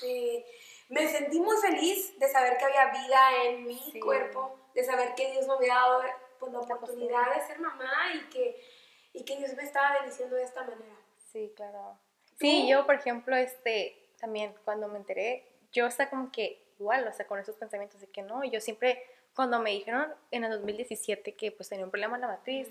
Eh, 0.03 0.45
me 0.89 1.07
sentí 1.07 1.39
muy 1.39 1.57
feliz 1.57 2.17
de 2.17 2.29
saber 2.29 2.57
que 2.57 2.65
había 2.65 2.85
vida 2.85 3.19
en 3.43 3.65
mi 3.65 3.99
cuerpo, 3.99 4.66
de 4.77 4.83
saber 4.83 5.15
que 5.15 5.31
Dios 5.31 5.47
me 5.47 5.53
había 5.53 5.73
dado 5.73 6.03
pues, 6.39 6.51
la 6.51 6.59
oportunidad 6.59 7.35
de 7.35 7.41
ser 7.47 7.59
mamá 7.59 8.13
y 8.13 8.29
que, 8.29 8.63
y 9.11 9.25
que 9.25 9.35
Dios 9.37 9.55
me 9.55 9.63
estaba 9.63 9.97
bendiciendo 9.97 10.35
de 10.35 10.43
esta 10.43 10.61
manera. 10.61 10.95
Sí, 11.31 11.51
claro. 11.55 11.97
Sí, 12.39 12.67
yo, 12.69 12.85
por 12.85 12.93
ejemplo, 12.93 13.35
este, 13.35 13.97
también 14.19 14.53
cuando 14.63 14.87
me 14.87 14.99
enteré, 14.99 15.43
yo 15.71 15.87
estaba 15.87 16.11
como 16.11 16.31
que 16.31 16.61
igual, 16.79 17.07
o 17.07 17.11
sea, 17.11 17.25
con 17.25 17.39
esos 17.39 17.55
pensamientos 17.55 18.01
de 18.01 18.07
que 18.07 18.21
no, 18.21 18.43
yo 18.43 18.61
siempre, 18.61 19.01
cuando 19.33 19.59
me 19.59 19.71
dijeron 19.71 20.13
en 20.29 20.43
el 20.43 20.51
2017 20.51 21.33
que 21.33 21.51
pues 21.51 21.69
tenía 21.69 21.83
un 21.83 21.89
problema 21.89 22.13
en 22.17 22.21
la 22.21 22.27
matriz, 22.27 22.69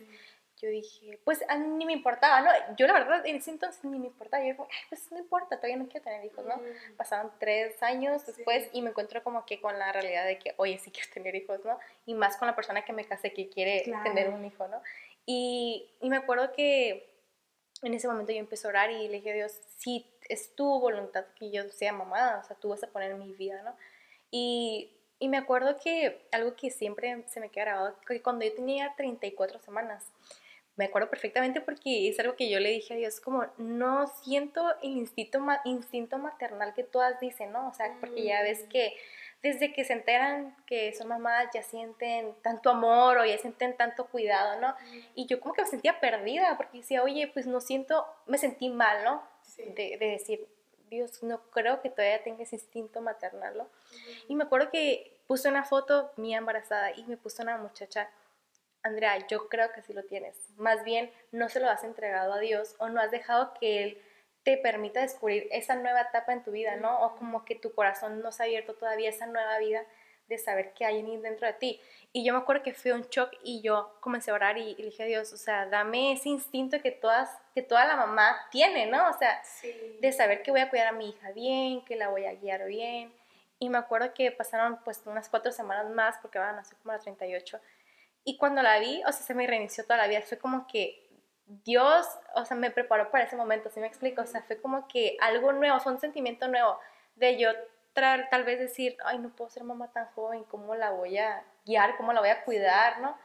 yo 0.60 0.68
dije, 0.68 1.18
pues 1.24 1.44
a 1.48 1.56
mí 1.58 1.66
ni 1.68 1.84
me 1.84 1.92
importaba, 1.92 2.40
¿no? 2.40 2.76
Yo 2.76 2.86
la 2.86 2.94
verdad 2.94 3.26
en 3.26 3.36
ese 3.36 3.50
entonces 3.50 3.84
ni 3.84 3.98
me 3.98 4.06
importaba, 4.06 4.42
yo 4.42 4.52
dije, 4.52 4.62
pues 4.88 5.12
no 5.12 5.18
importa, 5.18 5.56
todavía 5.56 5.76
no 5.76 5.86
quiero 5.86 6.04
tener 6.04 6.24
hijos, 6.24 6.44
¿no? 6.46 6.60
Pasaron 6.96 7.30
tres 7.38 7.82
años 7.82 8.24
después 8.26 8.68
y 8.72 8.82
me 8.82 8.90
encuentro 8.90 9.22
como 9.22 9.44
que 9.44 9.60
con 9.60 9.78
la 9.78 9.92
realidad 9.92 10.24
de 10.24 10.38
que, 10.38 10.54
oye, 10.56 10.78
sí 10.78 10.90
quiero 10.90 11.10
tener 11.12 11.34
hijos, 11.34 11.64
¿no? 11.64 11.78
Y 12.06 12.14
más 12.14 12.36
con 12.36 12.46
la 12.46 12.56
persona 12.56 12.84
que 12.84 12.92
me 12.92 13.04
casé 13.04 13.32
que 13.32 13.48
quiere 13.48 13.84
tener 14.02 14.30
un 14.30 14.44
hijo, 14.44 14.66
¿no? 14.68 14.80
Y, 15.26 15.90
y, 16.00 16.08
me 16.08 16.16
acuerdo 16.16 16.52
que 16.52 17.12
en 17.82 17.92
ese 17.94 18.06
momento 18.06 18.32
yo 18.32 18.38
empecé 18.38 18.66
a 18.66 18.70
orar 18.70 18.90
y 18.90 19.08
le 19.08 19.16
dije 19.16 19.32
a 19.32 19.34
Dios, 19.34 19.60
si 19.78 20.06
es 20.28 20.54
tu 20.54 20.80
voluntad 20.80 21.24
que 21.38 21.50
yo 21.50 21.68
sea 21.68 21.92
mamá, 21.92 22.40
o 22.42 22.46
sea, 22.46 22.56
tú 22.56 22.68
vas 22.68 22.82
a 22.84 22.86
poner 22.86 23.14
mi 23.16 23.32
vida, 23.32 23.60
¿no? 23.62 23.76
Y 24.30 24.96
y 25.18 25.28
me 25.28 25.38
acuerdo 25.38 25.76
que 25.82 26.26
algo 26.30 26.54
que 26.56 26.70
siempre 26.70 27.24
se 27.28 27.40
me 27.40 27.48
queda 27.48 27.64
grabado, 27.64 27.96
que 28.06 28.20
cuando 28.20 28.44
yo 28.44 28.54
tenía 28.54 28.94
34 28.96 29.58
semanas, 29.60 30.04
me 30.76 30.86
acuerdo 30.86 31.08
perfectamente 31.08 31.60
porque 31.60 32.08
es 32.08 32.20
algo 32.20 32.36
que 32.36 32.50
yo 32.50 32.60
le 32.60 32.70
dije 32.70 32.94
a 32.94 32.96
Dios, 32.96 33.20
como 33.20 33.46
no 33.56 34.06
siento 34.06 34.62
el 34.82 34.90
instinto, 34.90 35.40
instinto 35.64 36.18
maternal 36.18 36.74
que 36.74 36.84
todas 36.84 37.18
dicen, 37.18 37.52
¿no? 37.52 37.68
O 37.68 37.74
sea, 37.74 37.96
porque 37.98 38.24
ya 38.24 38.42
ves 38.42 38.64
mm. 38.66 38.68
que 38.68 38.96
desde 39.42 39.72
que 39.72 39.84
se 39.84 39.94
enteran 39.94 40.56
que 40.66 40.92
son 40.94 41.08
mamás 41.08 41.46
ya 41.54 41.62
sienten 41.62 42.34
tanto 42.42 42.70
amor 42.70 43.18
o 43.18 43.24
ya 43.24 43.38
sienten 43.38 43.76
tanto 43.76 44.06
cuidado, 44.06 44.60
¿no? 44.60 44.68
Mm. 44.68 45.00
Y 45.14 45.26
yo 45.26 45.40
como 45.40 45.54
que 45.54 45.62
me 45.62 45.68
sentía 45.68 45.98
perdida 45.98 46.56
porque 46.58 46.78
decía, 46.78 47.02
oye, 47.02 47.28
pues 47.28 47.46
no 47.46 47.60
siento, 47.60 48.06
me 48.26 48.36
sentí 48.36 48.68
mal, 48.68 49.02
¿no? 49.02 49.22
De, 49.56 49.96
decir, 49.98 50.46
Dios, 50.90 51.22
no 51.22 51.40
creo 51.50 51.80
que 51.80 51.88
todavía 51.88 52.22
tenga 52.22 52.42
ese 52.42 52.56
instinto 52.56 53.00
maternal, 53.00 53.56
¿no? 53.56 53.68
Y 54.28 54.34
me 54.34 54.44
acuerdo 54.44 54.70
que 54.70 55.16
puse 55.26 55.48
una 55.48 55.64
foto 55.64 56.12
mía 56.16 56.36
embarazada 56.36 56.92
y 56.94 57.04
me 57.04 57.16
puso 57.16 57.42
una 57.42 57.56
muchacha 57.56 58.10
Andrea, 58.86 59.26
yo 59.26 59.48
creo 59.48 59.72
que 59.72 59.82
sí 59.82 59.92
lo 59.92 60.04
tienes. 60.04 60.36
Más 60.56 60.84
bien, 60.84 61.10
no 61.32 61.48
se 61.48 61.60
lo 61.60 61.68
has 61.68 61.84
entregado 61.84 62.32
a 62.32 62.38
Dios 62.38 62.76
o 62.78 62.88
no 62.88 63.00
has 63.00 63.10
dejado 63.10 63.52
que 63.54 63.82
Él 63.82 64.02
te 64.44 64.56
permita 64.56 65.00
descubrir 65.00 65.48
esa 65.50 65.74
nueva 65.74 66.02
etapa 66.02 66.32
en 66.32 66.44
tu 66.44 66.52
vida, 66.52 66.76
¿no? 66.76 67.00
O 67.00 67.16
como 67.16 67.44
que 67.44 67.56
tu 67.56 67.74
corazón 67.74 68.22
no 68.22 68.30
se 68.30 68.42
ha 68.42 68.46
abierto 68.46 68.74
todavía 68.74 69.10
esa 69.10 69.26
nueva 69.26 69.58
vida 69.58 69.84
de 70.28 70.38
saber 70.38 70.72
que 70.72 70.84
hay 70.84 71.02
dentro 71.18 71.46
de 71.46 71.52
ti. 71.54 71.80
Y 72.12 72.24
yo 72.24 72.32
me 72.32 72.38
acuerdo 72.38 72.62
que 72.62 72.72
fue 72.72 72.92
un 72.92 73.02
shock 73.02 73.32
y 73.42 73.60
yo 73.60 73.96
comencé 74.00 74.30
a 74.30 74.34
orar 74.34 74.56
y, 74.58 74.74
dije 74.76 75.02
a 75.02 75.06
Dios, 75.06 75.32
o 75.32 75.36
sea, 75.36 75.66
dame 75.66 76.12
ese 76.12 76.28
instinto 76.28 76.80
que, 76.80 76.90
todas, 76.90 77.30
que 77.54 77.62
toda 77.62 77.84
la 77.86 77.96
mamá 77.96 78.36
tiene, 78.50 78.86
¿no? 78.86 79.10
O 79.10 79.18
sea, 79.18 79.42
de 80.00 80.12
saber 80.12 80.42
que 80.42 80.50
voy 80.50 80.60
a 80.60 80.70
cuidar 80.70 80.88
a 80.88 80.92
mi 80.92 81.10
hija 81.10 81.32
bien, 81.32 81.84
que 81.84 81.96
la 81.96 82.08
voy 82.08 82.24
a 82.24 82.34
guiar 82.34 82.66
bien. 82.66 83.12
Y 83.58 83.68
me 83.68 83.78
acuerdo 83.78 84.12
que 84.14 84.30
pasaron 84.32 84.78
pues 84.84 85.02
unas 85.06 85.28
cuatro 85.28 85.50
semanas 85.50 85.88
más, 85.90 86.16
porque 86.22 86.38
van 86.38 86.58
a 86.58 86.64
ser 86.64 86.76
como 86.78 86.92
las 86.92 87.02
38, 87.02 87.60
y 88.28 88.36
cuando 88.38 88.60
la 88.60 88.80
vi, 88.80 89.02
o 89.04 89.12
sea, 89.12 89.24
se 89.24 89.34
me 89.34 89.46
reinició 89.46 89.84
toda 89.84 89.98
la 89.98 90.08
vida. 90.08 90.20
Fue 90.20 90.36
como 90.36 90.66
que 90.66 91.08
Dios, 91.46 92.06
o 92.34 92.44
sea, 92.44 92.56
me 92.56 92.72
preparó 92.72 93.08
para 93.12 93.22
ese 93.22 93.36
momento, 93.36 93.70
¿sí 93.70 93.78
me 93.78 93.86
explico? 93.86 94.22
O 94.22 94.26
sea, 94.26 94.42
fue 94.42 94.60
como 94.60 94.88
que 94.88 95.16
algo 95.20 95.52
nuevo, 95.52 95.78
fue 95.78 95.92
un 95.92 96.00
sentimiento 96.00 96.48
nuevo 96.48 96.76
de 97.14 97.38
yo 97.38 97.50
tal 97.94 98.42
vez 98.44 98.58
decir, 98.58 98.96
ay, 99.04 99.18
no 99.18 99.30
puedo 99.30 99.48
ser 99.48 99.62
mamá 99.62 99.92
tan 99.92 100.06
joven, 100.06 100.42
¿cómo 100.44 100.74
la 100.74 100.90
voy 100.90 101.18
a 101.18 101.44
guiar? 101.64 101.96
¿Cómo 101.96 102.12
la 102.12 102.18
voy 102.18 102.30
a 102.30 102.44
cuidar? 102.44 103.00
¿no? 103.00 103.16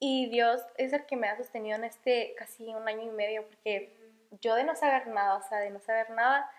Y 0.00 0.28
Dios 0.28 0.60
es 0.76 0.92
el 0.92 1.06
que 1.06 1.14
me 1.14 1.28
ha 1.28 1.36
sostenido 1.36 1.76
en 1.76 1.84
este 1.84 2.34
casi 2.36 2.74
un 2.74 2.88
año 2.88 3.04
y 3.04 3.10
medio, 3.10 3.46
porque 3.46 3.96
yo 4.40 4.56
de 4.56 4.64
no 4.64 4.74
saber 4.74 5.06
nada, 5.06 5.36
o 5.36 5.42
sea, 5.42 5.58
de 5.58 5.70
no 5.70 5.78
saber 5.78 6.10
nada, 6.10 6.50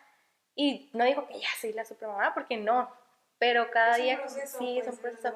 y 0.56 0.90
no 0.94 1.04
digo 1.04 1.28
que 1.28 1.42
ya 1.42 1.50
soy 1.60 1.74
la 1.74 1.84
supermamá, 1.84 2.34
porque 2.34 2.56
no, 2.56 2.90
pero 3.44 3.70
cada 3.72 3.98
día 3.98 4.26
sí 4.30 4.80
es 4.80 4.88
un 4.88 4.98
pues, 4.98 5.20
proceso 5.20 5.36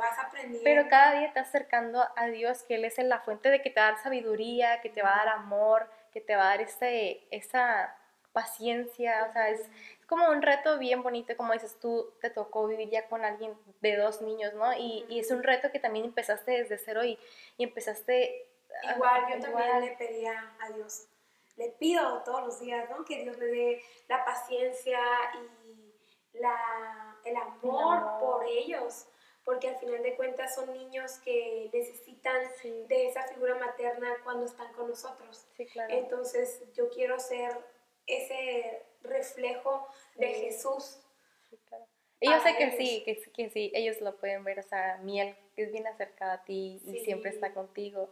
pero 0.64 0.88
cada 0.88 1.20
día 1.20 1.34
te 1.34 1.42
acercando 1.42 2.02
a 2.16 2.28
Dios 2.28 2.64
que 2.64 2.76
él 2.76 2.86
es 2.86 2.98
la 3.00 3.20
fuente 3.20 3.50
de 3.50 3.62
que 3.62 3.70
te 3.70 3.82
va 3.82 3.88
a 3.88 3.92
dar 3.92 4.02
sabiduría 4.02 4.80
que 4.80 4.90
te 4.90 5.02
va 5.02 5.14
a 5.14 5.26
dar 5.26 5.28
amor 5.36 5.90
que 6.14 6.22
te 6.22 6.34
va 6.34 6.44
a 6.44 6.50
dar 6.52 6.62
ese, 6.62 7.28
esa 7.32 7.98
paciencia. 8.32 9.26
O 9.30 9.34
sea 9.34 9.50
es, 9.50 9.70
como 10.08 10.30
un 10.30 10.42
reto 10.42 10.80
bien 10.80 11.04
bonito 11.04 11.36
como 11.36 11.52
dices 11.52 11.78
tú 11.82 12.14
te 12.22 12.30
tocó 12.30 12.66
vivir 12.68 12.90
ya 12.90 13.10
con 13.10 13.26
alguien 13.26 13.54
de 13.82 13.98
dos 13.98 14.22
niños 14.22 14.54
no 14.54 14.74
y, 14.74 15.06
y 15.10 15.20
es 15.20 15.30
un 15.30 15.44
reto 15.44 15.70
que 15.70 15.80
también 15.80 16.06
empezaste 16.06 16.52
desde 16.52 16.78
cero 16.78 17.04
y, 17.04 17.20
y 17.58 17.66
empezaste 17.66 18.48
igual 18.96 19.26
yo 19.34 19.42
también 19.42 19.82
le 19.82 19.98
pedía 19.98 20.56
a 20.62 20.70
Dios. 20.70 21.10
Le 21.58 21.72
pido 21.72 22.24
todos 22.24 22.46
los 22.46 22.60
días 22.62 22.90
no 22.90 23.04
que 23.04 23.24
Dios 23.24 23.38
me 23.38 23.48
dé 23.48 23.84
la 24.08 24.24
paciencia 24.24 25.00
y 25.34 25.68
la 26.40 27.17
el 27.30 27.36
amor, 27.36 28.20
por 28.20 28.46
ellos, 28.46 29.08
porque 29.44 29.70
al 29.70 29.78
final 29.78 30.04
de 30.04 30.16
cuentas 30.16 30.56
son 30.56 30.74
niños 30.74 31.20
que 31.24 31.70
necesitan 31.72 32.42
de 32.88 33.08
esa 33.08 33.24
figura 33.24 33.56
materna 33.56 34.16
cuando 34.24 34.46
están 34.46 34.72
con 34.74 34.90
nosotros. 34.90 35.46
Entonces 35.90 36.62
yo 36.74 36.90
quiero 36.90 37.20
ser 37.20 37.58
ese 38.06 38.84
reflejo 39.04 39.88
de 40.16 40.34
Jesús. 40.34 41.00
Y 42.20 42.30
yo 42.30 42.42
sé 42.42 42.56
que 42.58 42.72
sí, 42.72 43.04
que, 43.06 43.22
que, 43.32 43.50
sí, 43.52 43.72
ellos 43.76 44.02
lo 44.02 44.18
pueden 44.18 44.44
ver, 44.44 44.60
o 44.60 44.64
sea, 44.64 44.98
Miel 45.04 45.36
es 45.56 45.72
bien 45.72 45.86
acercada 45.86 46.34
a 46.34 46.44
ti 46.44 46.82
y 46.86 47.00
siempre 47.00 47.30
está 47.30 47.54
contigo. 47.54 48.12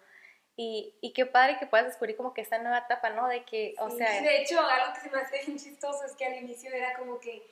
Y, 0.58 0.94
y, 1.02 1.12
qué 1.12 1.26
padre 1.26 1.58
que 1.60 1.66
puedas 1.66 1.88
descubrir 1.88 2.16
como 2.16 2.34
que 2.34 2.40
esta 2.40 2.60
nueva 2.60 2.78
etapa, 2.78 3.10
¿no? 3.10 3.28
De 3.28 3.44
que, 3.44 3.76
o 3.78 3.90
sea... 3.90 4.22
de 4.22 4.42
hecho, 4.42 4.62
algo 4.62 4.94
que 4.94 5.02
se 5.02 5.10
me 5.10 5.22
hace 5.22 5.44
bien 5.46 5.58
chistoso 5.58 6.06
es 6.06 6.16
que 6.16 6.26
al 6.26 6.36
inicio 6.36 6.72
era 6.74 6.98
como 6.98 7.20
que 7.20 7.46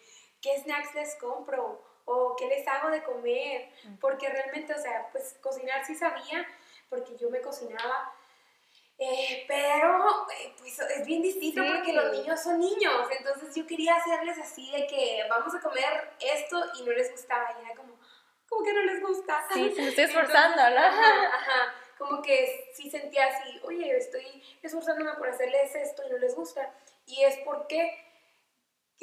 ¿qué 0.43 0.59
snacks 0.59 0.93
les 0.93 1.15
compro? 1.15 1.81
¿O 2.05 2.35
qué 2.35 2.47
les 2.47 2.67
hago 2.67 2.89
de 2.89 3.01
comer? 3.01 3.69
Porque 4.01 4.29
realmente, 4.29 4.73
o 4.73 4.77
sea, 4.77 5.07
pues 5.12 5.38
cocinar 5.41 5.85
sí 5.85 5.95
sabía, 5.95 6.45
porque 6.89 7.17
yo 7.17 7.29
me 7.29 7.39
cocinaba, 7.39 8.13
eh, 9.00 9.45
pero 9.47 10.27
eh, 10.29 10.53
pues 10.59 10.77
es 10.79 11.05
bien 11.05 11.21
distinto 11.21 11.63
porque 11.65 11.93
los 11.93 12.12
niños 12.12 12.41
son 12.41 12.59
niños, 12.59 13.07
entonces 13.17 13.55
yo 13.55 13.65
quería 13.65 13.95
hacerles 13.95 14.38
así 14.38 14.69
de 14.71 14.85
que 14.85 15.25
vamos 15.29 15.55
a 15.55 15.62
comer 15.62 16.12
esto 16.19 16.62
y 16.77 16.83
no 16.83 16.91
les 16.91 17.09
gustaba, 17.09 17.55
y 17.57 17.65
era 17.65 17.75
como, 17.75 17.97
¿cómo 18.50 18.65
que 18.65 18.73
no 18.73 18.81
les 18.83 19.01
gusta? 19.01 19.47
Sí, 19.53 19.71
se 19.73 19.81
me 19.81 19.88
estoy 19.88 20.03
esforzando, 20.03 20.69
¿no? 20.69 20.77
Ajá, 20.77 21.27
ajá, 21.35 21.73
como 21.97 22.21
que 22.21 22.69
sí 22.75 22.91
sentía 22.91 23.27
así, 23.27 23.62
oye, 23.63 23.97
estoy 23.97 24.43
esforzándome 24.62 25.13
por 25.13 25.29
hacerles 25.29 25.73
esto 25.73 26.03
y 26.05 26.12
no 26.12 26.17
les 26.17 26.35
gusta, 26.35 26.73
y 27.05 27.23
es 27.23 27.38
porque 27.45 28.12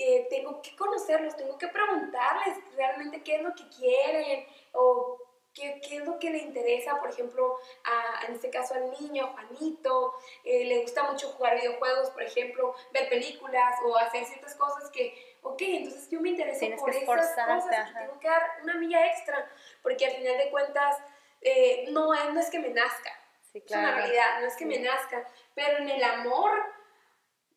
que 0.01 0.27
tengo 0.31 0.63
que 0.63 0.75
conocerlos, 0.77 1.37
tengo 1.37 1.59
que 1.59 1.69
preguntarles 1.69 2.57
realmente 2.75 3.23
qué 3.23 3.37
es 3.37 3.43
lo 3.43 3.55
que 3.55 3.69
quieren 3.69 4.47
o 4.73 5.19
qué, 5.53 5.79
qué 5.87 5.97
es 5.99 6.07
lo 6.07 6.19
que 6.19 6.31
le 6.31 6.39
interesa, 6.39 6.99
por 6.99 7.11
ejemplo, 7.11 7.59
a, 7.85 8.25
en 8.25 8.35
este 8.35 8.49
caso 8.49 8.73
al 8.73 8.91
niño, 8.99 9.27
Juanito, 9.35 10.15
eh, 10.43 10.65
le 10.65 10.81
gusta 10.81 11.03
mucho 11.03 11.29
jugar 11.33 11.57
videojuegos, 11.57 12.09
por 12.11 12.23
ejemplo, 12.23 12.75
ver 12.95 13.11
películas 13.11 13.75
o 13.85 13.95
hacer 13.99 14.25
ciertas 14.25 14.55
cosas 14.55 14.89
que, 14.91 15.37
ok, 15.43 15.61
entonces 15.61 16.09
yo 16.09 16.19
me 16.23 16.31
intereso 16.31 16.65
por 16.79 16.89
esas 16.95 17.05
cosas 17.05 17.91
y 17.91 17.95
tengo 17.95 18.19
que 18.21 18.29
dar 18.29 18.43
una 18.63 18.77
milla 18.77 19.07
extra, 19.07 19.51
porque 19.83 20.07
al 20.07 20.13
final 20.13 20.39
de 20.39 20.51
cuentas 20.51 20.97
eh, 21.43 21.89
no, 21.91 22.15
es, 22.15 22.33
no 22.33 22.41
es 22.41 22.49
que 22.49 22.59
me 22.59 22.71
nazca, 22.71 23.13
es 23.53 23.71
una 23.71 23.97
realidad, 23.97 24.41
no 24.41 24.47
es 24.47 24.57
que 24.57 24.65
me 24.65 24.79
nazca, 24.79 25.27
pero 25.55 25.77
en 25.77 25.91
el 25.91 26.03
amor 26.03 26.80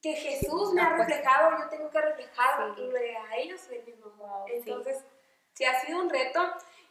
que 0.04 0.14
Jesús 0.16 0.74
me 0.74 0.82
ha 0.82 0.98
pues, 0.98 1.08
reflejado, 1.08 1.58
yo 1.58 1.70
tengo 1.70 1.90
que 1.90 2.02
reflejar 2.02 2.62
a 2.62 3.38
ellos 3.38 3.62
modo. 4.18 4.46
Entonces, 4.50 5.02
sí. 5.54 5.64
ha 5.64 5.80
sido 5.80 6.00
un 6.00 6.10
reto 6.10 6.42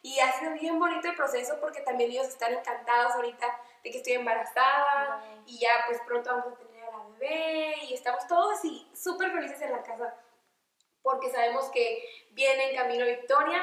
y 0.01 0.19
ha 0.19 0.33
sido 0.33 0.55
bien 0.55 0.79
bonito 0.79 1.09
el 1.09 1.15
proceso 1.15 1.61
porque 1.61 1.83
también 1.83 2.11
ellos 2.11 2.27
están 2.27 2.55
encantados 2.55 3.13
ahorita 3.13 3.47
de 3.85 3.91
que 3.91 3.99
estoy 3.99 4.15
embarazada 4.15 5.23
y 5.45 5.59
ya 5.59 5.85
pues 5.87 6.01
pronto 6.07 6.31
vamos 6.31 6.55
a 6.55 6.57
tener 6.57 6.85
a 6.85 6.91
la 6.91 7.05
bebé 7.11 7.75
y 7.83 7.95
estamos 7.95 8.27
todos 8.27 8.55
así 8.55 8.91
súper 8.95 9.31
felices 9.31 9.61
en 9.61 9.73
la 9.73 9.83
casa 9.83 10.17
porque 11.03 11.31
sabemos 11.31 11.67
que 11.67 12.03
viene 12.31 12.71
en 12.71 12.77
camino 12.77 13.05
Victoria. 13.05 13.63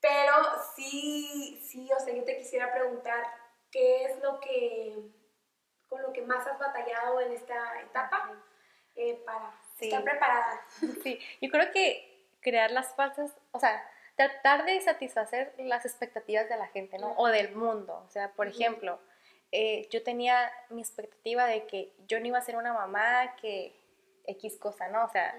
Pero 0.00 0.32
sí, 0.74 1.60
sí, 1.68 1.90
o 1.92 2.00
sea, 2.00 2.14
yo 2.14 2.24
te 2.24 2.38
quisiera 2.38 2.72
preguntar, 2.72 3.24
¿qué 3.70 4.04
es 4.04 4.22
lo 4.22 4.38
que 4.40 4.96
con 5.88 6.02
lo 6.02 6.12
que 6.12 6.22
más 6.22 6.46
has 6.46 6.58
batallado 6.58 7.20
en 7.20 7.32
esta 7.32 7.80
etapa 7.80 8.32
eh, 8.96 9.22
para 9.24 9.54
estar 9.80 10.04
preparada. 10.04 10.60
Sí, 11.02 11.18
yo 11.40 11.50
creo 11.50 11.70
que 11.72 12.26
crear 12.40 12.70
las 12.70 12.94
falsas, 12.94 13.36
o 13.52 13.60
sea, 13.60 13.82
tratar 14.16 14.64
de 14.64 14.80
satisfacer 14.80 15.54
las 15.58 15.84
expectativas 15.86 16.48
de 16.48 16.56
la 16.56 16.66
gente, 16.66 16.98
¿no? 16.98 17.14
O 17.16 17.28
del 17.28 17.54
mundo. 17.54 18.02
O 18.06 18.10
sea, 18.10 18.32
por 18.32 18.48
ejemplo, 18.48 18.98
eh, 19.52 19.88
yo 19.90 20.02
tenía 20.02 20.50
mi 20.70 20.80
expectativa 20.80 21.46
de 21.46 21.66
que 21.66 21.92
yo 22.06 22.18
no 22.20 22.26
iba 22.26 22.38
a 22.38 22.42
ser 22.42 22.56
una 22.56 22.72
mamá 22.72 23.36
que 23.40 23.74
X 24.26 24.58
cosa, 24.58 24.88
¿no? 24.88 25.04
O 25.04 25.08
sea, 25.08 25.34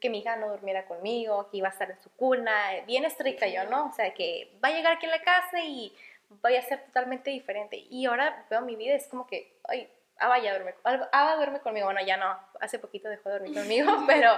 que 0.00 0.10
mi 0.10 0.20
hija 0.20 0.36
no 0.36 0.50
durmiera 0.50 0.86
conmigo, 0.86 1.48
que 1.50 1.56
iba 1.56 1.68
a 1.68 1.72
estar 1.72 1.90
en 1.90 2.00
su 2.00 2.10
cuna, 2.10 2.54
bien 2.86 3.04
estricta 3.04 3.48
yo, 3.48 3.64
¿no? 3.64 3.88
O 3.88 3.92
sea, 3.92 4.14
que 4.14 4.56
va 4.62 4.68
a 4.68 4.72
llegar 4.72 4.96
aquí 4.96 5.06
a 5.06 5.10
la 5.10 5.22
casa 5.22 5.58
y 5.64 5.96
vaya 6.42 6.60
a 6.60 6.62
ser 6.62 6.84
totalmente 6.86 7.30
diferente. 7.30 7.76
Y 7.90 8.06
ahora 8.06 8.46
veo 8.48 8.62
mi 8.62 8.76
vida, 8.76 8.94
es 8.94 9.08
como 9.08 9.26
que, 9.26 9.58
ay, 9.64 9.90
Ava 10.20 10.38
ya 10.38 10.50
duerme, 10.50 10.74
Ava 10.84 11.36
duerme 11.36 11.60
conmigo, 11.60 11.86
bueno, 11.86 12.00
ya 12.04 12.16
no, 12.18 12.38
hace 12.60 12.78
poquito 12.78 13.08
dejó 13.08 13.30
de 13.30 13.38
dormir 13.38 13.54
conmigo, 13.54 13.90
pero 14.06 14.32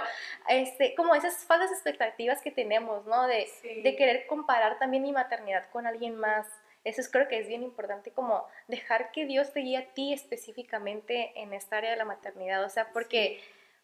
este, 0.47 0.95
como 0.95 1.13
esas 1.13 1.45
falsas 1.45 1.71
expectativas 1.71 2.41
que 2.41 2.51
tenemos, 2.51 3.05
¿no? 3.05 3.27
De, 3.27 3.47
de 3.83 3.95
querer 3.95 4.25
comparar 4.27 4.79
también 4.79 5.03
mi 5.03 5.11
maternidad 5.11 5.69
con 5.71 5.85
alguien 5.85 6.15
más. 6.15 6.47
Eso 6.85 6.99
es, 6.99 7.09
creo 7.09 7.27
que 7.27 7.39
es 7.39 7.47
bien 7.47 7.63
importante, 7.63 8.11
como 8.11 8.45
dejar 8.67 9.11
que 9.11 9.25
Dios 9.25 9.53
te 9.53 9.61
guíe 9.61 9.77
a 9.77 9.93
ti 9.93 10.13
específicamente 10.13 11.31
en 11.35 11.53
esta 11.53 11.77
área 11.77 11.91
de 11.91 11.97
la 11.97 12.05
maternidad, 12.05 12.63
o 12.63 12.69
sea, 12.69 12.91
porque, 12.91 13.41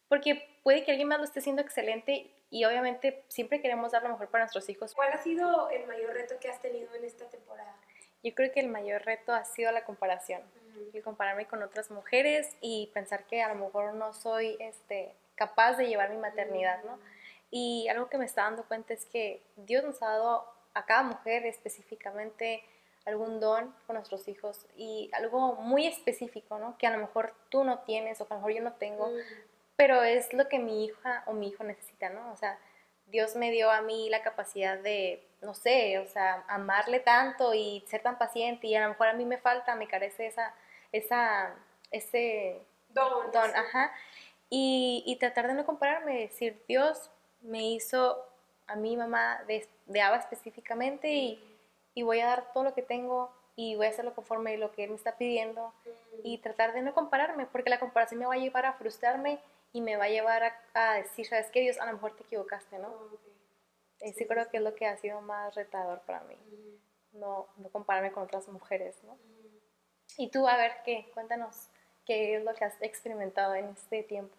porque 0.09 0.59
puede 0.63 0.83
que 0.83 0.91
alguien 0.91 1.07
más 1.07 1.19
lo 1.19 1.23
esté 1.23 1.39
haciendo 1.39 1.61
excelente 1.61 2.29
y 2.49 2.65
obviamente 2.65 3.23
siempre 3.27 3.61
queremos 3.61 3.91
dar 3.91 4.03
lo 4.03 4.09
mejor 4.09 4.29
para 4.29 4.45
nuestros 4.45 4.67
hijos. 4.69 4.93
¿Cuál 4.95 5.13
ha 5.13 5.17
sido 5.17 5.69
el 5.69 5.85
mayor 5.85 6.13
reto 6.13 6.35
que 6.39 6.49
has 6.49 6.61
tenido 6.61 6.93
en 6.95 7.05
esta 7.05 7.29
temporada? 7.29 7.75
Yo 8.23 8.35
creo 8.35 8.51
que 8.51 8.59
el 8.59 8.67
mayor 8.67 9.03
reto 9.03 9.33
ha 9.33 9.45
sido 9.45 9.71
la 9.71 9.85
comparación, 9.85 10.41
el 10.93 11.03
compararme 11.03 11.45
con 11.47 11.63
otras 11.63 11.89
mujeres 11.89 12.55
y 12.61 12.89
pensar 12.93 13.25
que 13.25 13.41
a 13.41 13.53
lo 13.53 13.65
mejor 13.65 13.93
no 13.93 14.13
soy 14.13 14.57
este, 14.59 15.13
capaz 15.35 15.77
de 15.77 15.88
llevar 15.88 16.09
mi 16.09 16.17
maternidad, 16.17 16.83
¿no? 16.83 16.99
Y 17.51 17.88
algo 17.88 18.09
que 18.09 18.17
me 18.17 18.25
está 18.25 18.43
dando 18.43 18.63
cuenta 18.65 18.93
es 18.93 19.05
que 19.05 19.41
Dios 19.55 19.83
nos 19.83 20.01
ha 20.01 20.09
dado 20.09 20.45
a 20.73 20.85
cada 20.85 21.03
mujer 21.03 21.45
específicamente 21.45 22.63
algún 23.05 23.39
don 23.39 23.73
con 23.88 23.95
nuestros 23.95 24.27
hijos 24.27 24.65
y 24.75 25.09
algo 25.13 25.55
muy 25.55 25.88
específico, 25.88 26.59
¿no? 26.59 26.77
Que 26.77 26.88
a 26.88 26.91
lo 26.91 26.97
mejor 26.97 27.33
tú 27.49 27.63
no 27.63 27.79
tienes 27.79 28.21
o 28.21 28.27
que 28.27 28.33
a 28.33 28.38
lo 28.38 28.41
mejor 28.41 28.53
yo 28.53 28.63
no 28.63 28.73
tengo, 28.73 29.11
pero 29.75 30.03
es 30.03 30.33
lo 30.33 30.47
que 30.47 30.59
mi 30.59 30.85
hija 30.85 31.23
o 31.25 31.33
mi 31.33 31.47
hijo 31.47 31.63
necesita, 31.63 32.09
¿no? 32.09 32.31
O 32.31 32.38
sea, 32.38 32.59
Dios 33.11 33.35
me 33.35 33.51
dio 33.51 33.71
a 33.71 33.81
mí 33.81 34.09
la 34.09 34.21
capacidad 34.21 34.77
de, 34.77 35.23
no 35.41 35.53
sé, 35.53 35.97
o 35.99 36.07
sea, 36.07 36.43
amarle 36.47 36.99
tanto 36.99 37.53
y 37.53 37.83
ser 37.87 38.01
tan 38.01 38.17
paciente 38.17 38.67
y 38.67 38.75
a 38.75 38.81
lo 38.81 38.89
mejor 38.89 39.07
a 39.07 39.13
mí 39.13 39.25
me 39.25 39.37
falta, 39.37 39.75
me 39.75 39.87
carece 39.87 40.27
esa, 40.27 40.53
esa, 40.91 41.55
ese 41.91 42.61
don, 42.89 43.31
don 43.31 43.55
ajá. 43.55 43.91
Y, 44.49 45.03
y, 45.05 45.17
tratar 45.17 45.47
de 45.47 45.53
no 45.53 45.65
compararme, 45.65 46.21
decir, 46.21 46.59
Dios 46.67 47.11
me 47.41 47.69
hizo 47.71 48.25
a 48.65 48.75
mi 48.75 48.97
mamá 48.97 49.43
de, 49.47 49.67
de 49.85 50.01
Ava 50.01 50.17
específicamente 50.17 51.09
y, 51.09 51.57
y, 51.93 52.01
voy 52.01 52.19
a 52.19 52.27
dar 52.27 52.51
todo 52.51 52.63
lo 52.63 52.73
que 52.73 52.81
tengo 52.81 53.31
y 53.55 53.75
voy 53.75 53.85
a 53.85 53.89
hacerlo 53.89 54.15
conforme 54.15 54.55
a 54.55 54.57
lo 54.57 54.71
que 54.71 54.85
Él 54.85 54.89
me 54.89 54.95
está 54.95 55.17
pidiendo 55.17 55.71
y 56.23 56.39
tratar 56.39 56.73
de 56.73 56.81
no 56.81 56.93
compararme, 56.93 57.45
porque 57.45 57.69
la 57.69 57.79
comparación 57.79 58.19
me 58.19 58.25
va 58.25 58.33
a 58.35 58.37
llevar 58.37 58.65
a 58.65 58.73
frustrarme 58.73 59.39
y 59.71 59.81
me 59.81 59.97
va 59.97 60.05
a 60.05 60.09
llevar 60.09 60.53
a, 60.73 60.93
decir, 60.95 61.27
¿sabes 61.27 61.49
qué, 61.51 61.61
Dios? 61.61 61.79
A 61.79 61.85
lo 61.85 61.93
mejor 61.93 62.15
te 62.15 62.23
equivocaste, 62.23 62.79
¿no? 62.79 62.93
Sí 63.99 64.25
creo 64.25 64.49
que 64.49 64.57
es 64.57 64.63
lo 64.63 64.75
que 64.75 64.88
ha 64.88 64.97
sido 64.97 65.21
más 65.21 65.55
retador 65.55 66.01
para 66.01 66.21
mí, 66.21 66.38
no, 67.11 67.47
no 67.57 67.69
compararme 67.69 68.11
con 68.11 68.23
otras 68.23 68.47
mujeres, 68.47 69.03
¿no? 69.03 69.17
Y 70.17 70.29
tú, 70.31 70.47
a 70.47 70.57
ver, 70.57 70.71
¿qué? 70.85 71.09
Cuéntanos, 71.13 71.67
¿qué 72.05 72.38
es 72.38 72.43
lo 72.43 72.53
que 72.53 72.65
has 72.65 72.81
experimentado 72.81 73.55
en 73.55 73.69
este 73.69 74.03
tiempo? 74.03 74.35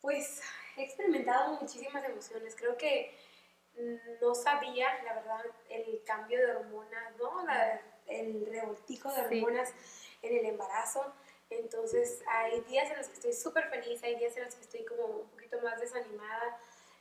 Pues 0.00 0.42
he 0.76 0.82
experimentado 0.82 1.60
muchísimas 1.60 2.04
emociones, 2.04 2.54
creo 2.54 2.76
que 2.76 3.16
no 4.20 4.34
sabía, 4.34 5.02
la 5.02 5.14
verdad, 5.14 5.44
el 5.68 6.02
cambio 6.04 6.38
de 6.38 6.56
hormonas, 6.56 7.16
¿no? 7.18 7.44
el 8.06 8.46
revoltijo 8.46 9.10
de 9.12 9.22
hormonas 9.22 9.72
en 10.22 10.36
el 10.38 10.46
embarazo 10.46 11.12
entonces 11.58 12.22
hay 12.28 12.60
días 12.62 12.90
en 12.90 12.98
los 12.98 13.08
que 13.08 13.14
estoy 13.14 13.32
súper 13.32 13.68
feliz, 13.68 14.02
hay 14.02 14.16
días 14.16 14.36
en 14.36 14.44
los 14.44 14.54
que 14.54 14.62
estoy 14.62 14.84
como 14.84 15.06
un 15.06 15.28
poquito 15.28 15.60
más 15.60 15.80
desanimada, 15.80 16.58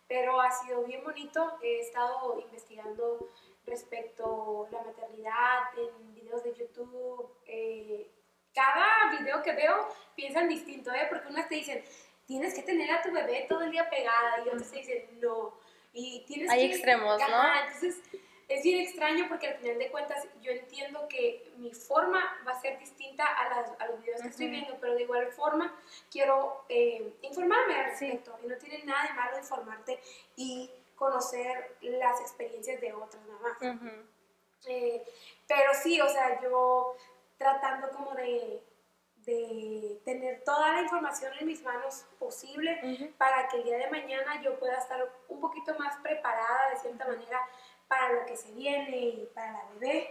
pero 0.08 0.40
ha 0.42 0.52
sido 0.52 0.84
bien 0.84 1.04
bonito. 1.04 1.58
He 1.62 1.80
estado 1.80 2.40
investigando 2.40 3.30
respecto 3.66 4.68
a 4.68 4.72
la 4.72 4.84
maternidad 4.84 5.60
en 5.78 6.14
videos 6.14 6.44
de 6.44 6.54
YouTube. 6.54 7.30
Eh, 7.46 8.12
cada 8.54 9.18
video 9.18 9.42
que 9.42 9.54
veo 9.54 9.88
piensan 10.16 10.48
distinto, 10.48 10.92
¿eh? 10.94 11.08
porque 11.10 11.28
unas 11.30 11.48
te 11.50 11.56
dicen, 11.56 11.84
tienes 12.26 12.54
que 12.54 12.62
tener 12.62 12.92
a 12.92 13.02
tu 13.02 13.12
bebé 13.12 13.46
todo 13.50 13.62
el 13.64 13.72
día 13.72 13.90
pegada 13.90 14.44
y 14.46 14.50
otras 14.50 14.70
te 14.70 14.78
dicen, 14.78 15.20
no. 15.20 15.58
Y 15.94 16.26
tienes 16.26 16.50
Hay 16.50 16.66
extremos, 16.66 17.20
¿no? 17.20 17.56
Entonces 17.66 18.02
es 18.54 18.64
bien 18.64 18.82
extraño 18.82 19.26
porque 19.28 19.48
al 19.48 19.56
final 19.56 19.80
de 19.80 19.90
cuentas 19.90 20.28
yo 20.42 20.52
entiendo 20.52 21.08
que 21.08 21.52
mi 21.58 21.72
forma 21.72 22.22
va 22.48 22.52
a 22.52 22.62
ser 22.62 22.78
distinta 22.78 23.26
a, 23.26 23.88
los 23.88 24.02
videos 24.02 24.22
que 24.22 24.28
estoy 24.28 24.50
viendo, 24.50 24.78
pero 24.80 24.94
de 24.94 25.04
igual 25.04 25.32
forma 25.32 25.74
quiero 26.12 26.64
eh, 26.70 27.14
informarme 27.24 27.76
al 27.76 27.86
respecto 27.86 28.38
y 28.44 28.48
no 28.48 28.56
tiene 28.58 28.84
nada 28.84 29.08
de 29.08 29.14
malo 29.14 29.38
informarte 29.40 30.00
y 30.36 30.70
conocer 30.96 31.78
las 31.82 32.22
experiencias 32.22 32.80
de 32.80 32.94
otras 32.94 33.24
mamás. 33.26 33.58
Eh, 34.68 35.04
pero 35.48 35.72
sí, 35.82 36.00
o 36.00 36.08
sea, 36.08 36.40
yo 36.42 36.96
tratando 37.38 37.90
como 37.90 38.14
de, 38.14 38.64
de 39.26 40.00
tener 40.06 40.44
toda 40.44 40.74
la 40.74 40.82
información 40.82 41.34
en 41.40 41.48
mis 41.48 41.64
manos 41.64 42.06
posible 42.20 43.12
para 43.18 43.48
que 43.48 43.58
el 43.58 43.64
día 43.64 43.78
de 43.78 43.90
mañana 43.90 44.42
yo 44.44 44.60
pueda 44.60 44.78
estar 44.78 45.12
un 45.28 45.40
poquito 45.40 45.78
más 45.80 46.00
preparada 46.02 46.70
de 46.70 46.78
cierta 46.78 47.08
manera 47.08 47.40
para 47.94 48.14
lo 48.14 48.26
que 48.26 48.36
se 48.36 48.52
viene 48.54 48.98
y 48.98 49.30
para 49.34 49.52
la 49.52 49.66
bebé. 49.80 50.10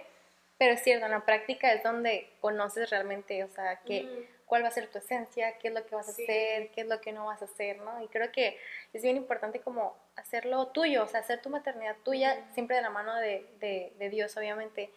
Pero 0.57 0.75
es 0.75 0.83
cierto, 0.83 1.07
en 1.07 1.11
la 1.11 1.25
práctica 1.25 1.73
es 1.73 1.83
donde 1.83 2.31
conoces 2.41 2.89
realmente, 2.91 3.43
o 3.43 3.49
sea, 3.49 3.81
que, 3.81 4.29
cuál 4.47 4.63
va 4.63 4.69
a 4.69 4.71
ser 4.71 4.87
tu 4.89 4.99
esencia, 4.99 5.59
qué 5.59 5.69
es 5.69 5.75
lo 5.75 5.85
que 5.85 5.95
vas 5.97 6.07
a 6.07 6.13
hacer, 6.13 6.71
qué 6.71 6.83
es 6.83 6.87
lo 6.87 7.01
que 7.01 7.11
no 7.11 7.27
vas 7.27 7.43
a 7.43 7.47
hacer, 7.47 7.79
¿no? 7.79 8.01
Y 8.03 8.07
creo 8.09 8.31
que 8.31 8.59
es 8.93 9.03
bien 9.03 9.17
importante 9.17 9.61
como 9.61 9.97
hacerlo 10.15 10.69
tuyo, 10.69 11.03
o 11.03 11.09
sea, 11.09 11.21
hacer 11.21 11.43
tu 11.43 11.49
maternidad 11.49 11.97
tuya, 12.05 12.39
siempre 12.55 12.77
de 12.77 12.83
la 12.83 12.91
mano 12.91 13.17
de, 13.17 13.45
de, 13.59 14.09
Dios, 14.11 14.37
obviamente. 14.37 14.91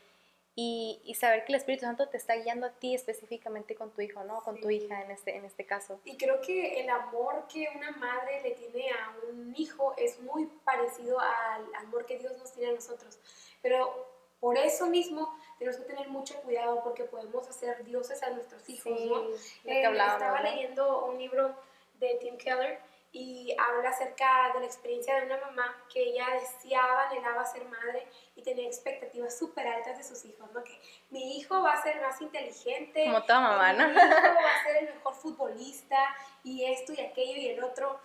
Y, 0.57 1.01
y, 1.03 1.15
saber 1.15 1.43
que 1.43 1.51
el 1.51 1.57
Espíritu 1.57 1.83
Santo 1.83 2.07
te 2.07 2.15
está 2.15 2.35
guiando 2.37 2.67
a 2.67 2.71
ti 2.71 2.95
específicamente 2.95 3.75
con 3.75 3.91
tu 3.91 4.01
hijo, 4.01 4.23
¿no? 4.23 4.41
Con 4.41 4.57
tu 4.61 4.69
hija 4.69 5.01
en 5.01 5.11
este, 5.11 5.35
en 5.35 5.43
este 5.43 5.65
caso. 5.65 5.99
Y 6.05 6.15
creo 6.15 6.39
que 6.39 6.79
el 6.79 6.89
amor 6.89 7.45
que 7.51 7.67
una 7.75 7.91
madre 7.91 8.41
le 8.41 8.51
tiene 8.51 8.89
a 8.91 9.13
un 9.29 9.53
hijo 9.57 9.93
es 9.97 10.17
muy 10.21 10.45
parecido 10.63 11.19
al 11.19 11.75
amor 11.75 12.05
que 12.05 12.17
Dios 12.19 12.37
nos 12.37 12.53
tiene 12.53 12.71
a 12.71 12.75
nosotros. 12.75 13.19
Pero 13.61 14.07
por 14.39 14.57
eso 14.57 14.87
mismo 14.87 15.37
tenemos 15.59 15.77
que 15.77 15.87
tener 15.87 16.07
mucho 16.07 16.35
cuidado 16.41 16.81
porque 16.83 17.03
podemos 17.03 17.45
hacer 17.49 17.83
dioses 17.83 18.23
a 18.23 18.29
nuestros 18.29 18.69
hijos, 18.69 18.97
¿no? 19.01 19.23
Eh, 19.65 19.83
estaba 19.83 20.41
leyendo 20.41 21.05
un 21.07 21.17
libro 21.17 21.53
de 21.99 22.15
Tim 22.21 22.37
Keller 22.37 22.79
y 23.17 23.55
habla 23.57 23.91
acerca 23.91 24.51
de 24.53 24.59
la 24.59 24.65
experiencia 24.65 25.15
de 25.15 25.25
una 25.27 25.37
mamá 25.37 25.85
que 25.91 26.03
ella 26.03 26.27
deseaba, 26.33 27.03
anhelaba 27.03 27.45
ser 27.45 27.63
madre 27.63 28.05
y 28.35 28.43
tenía 28.43 28.67
expectativas 28.67 29.39
súper 29.39 29.65
altas 29.65 29.97
de 29.97 30.03
sus 30.03 30.25
hijos, 30.25 30.51
¿no? 30.51 30.61
Que 30.61 30.77
mi 31.11 31.37
hijo 31.37 31.61
va 31.61 31.71
a 31.71 31.81
ser 31.81 32.01
más 32.01 32.19
inteligente. 32.19 33.05
Como 33.05 33.23
toda 33.23 33.39
mamá, 33.39 33.71
¿no? 33.71 33.87
Mi 33.87 33.93
hijo 33.93 34.01
va 34.01 34.59
a 34.59 34.63
ser 34.65 34.75
el 34.83 34.95
mejor 34.95 35.13
futbolista 35.13 35.97
y 36.43 36.65
esto 36.65 36.91
y 36.91 36.99
aquello 36.99 37.37
y 37.37 37.47
el 37.51 37.63
otro. 37.63 38.01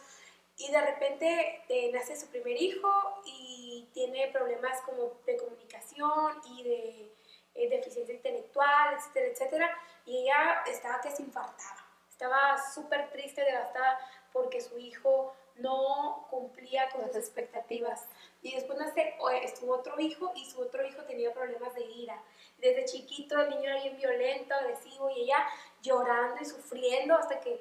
Y 0.56 0.70
de 0.70 0.80
repente 0.80 1.64
eh, 1.68 1.90
nace 1.92 2.14
su 2.14 2.28
primer 2.28 2.62
hijo 2.62 3.20
y 3.26 3.88
tiene 3.92 4.28
problemas 4.28 4.80
como 4.82 5.14
de 5.26 5.36
comunicación 5.38 6.40
y 6.52 6.62
de 6.62 7.12
eh, 7.56 7.68
deficiencia 7.68 8.14
intelectual, 8.14 8.94
etcétera, 8.94 9.26
etcétera. 9.26 9.78
Y 10.06 10.22
ella 10.22 10.62
estaba 10.68 11.00
que 11.00 11.10
se 11.10 11.22
infartaba. 11.24 11.84
Estaba 12.08 12.62
súper 12.74 13.10
triste, 13.10 13.42
devastada 13.42 13.98
porque 14.32 14.60
su 14.60 14.78
hijo 14.78 15.34
no 15.56 16.26
cumplía 16.30 16.88
con 16.90 17.06
sus 17.06 17.16
expectativas. 17.16 18.06
Y 18.42 18.54
después 18.54 18.78
nace, 18.78 19.14
estuvo 19.42 19.74
otro 19.74 19.98
hijo 20.00 20.32
y 20.34 20.44
su 20.50 20.60
otro 20.60 20.84
hijo 20.86 21.02
tenía 21.04 21.32
problemas 21.32 21.74
de 21.74 21.84
ira. 21.84 22.22
Desde 22.58 22.86
chiquito 22.86 23.38
el 23.40 23.50
niño 23.50 23.70
era 23.70 23.82
bien 23.82 23.96
violento, 23.96 24.54
agresivo 24.54 25.10
y 25.10 25.22
ella 25.22 25.46
llorando 25.82 26.40
y 26.40 26.44
sufriendo 26.44 27.14
hasta 27.14 27.40
que 27.40 27.60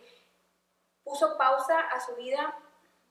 puso 1.03 1.38
pausa 1.38 1.79
a 1.79 1.99
su 2.05 2.15
vida 2.15 2.57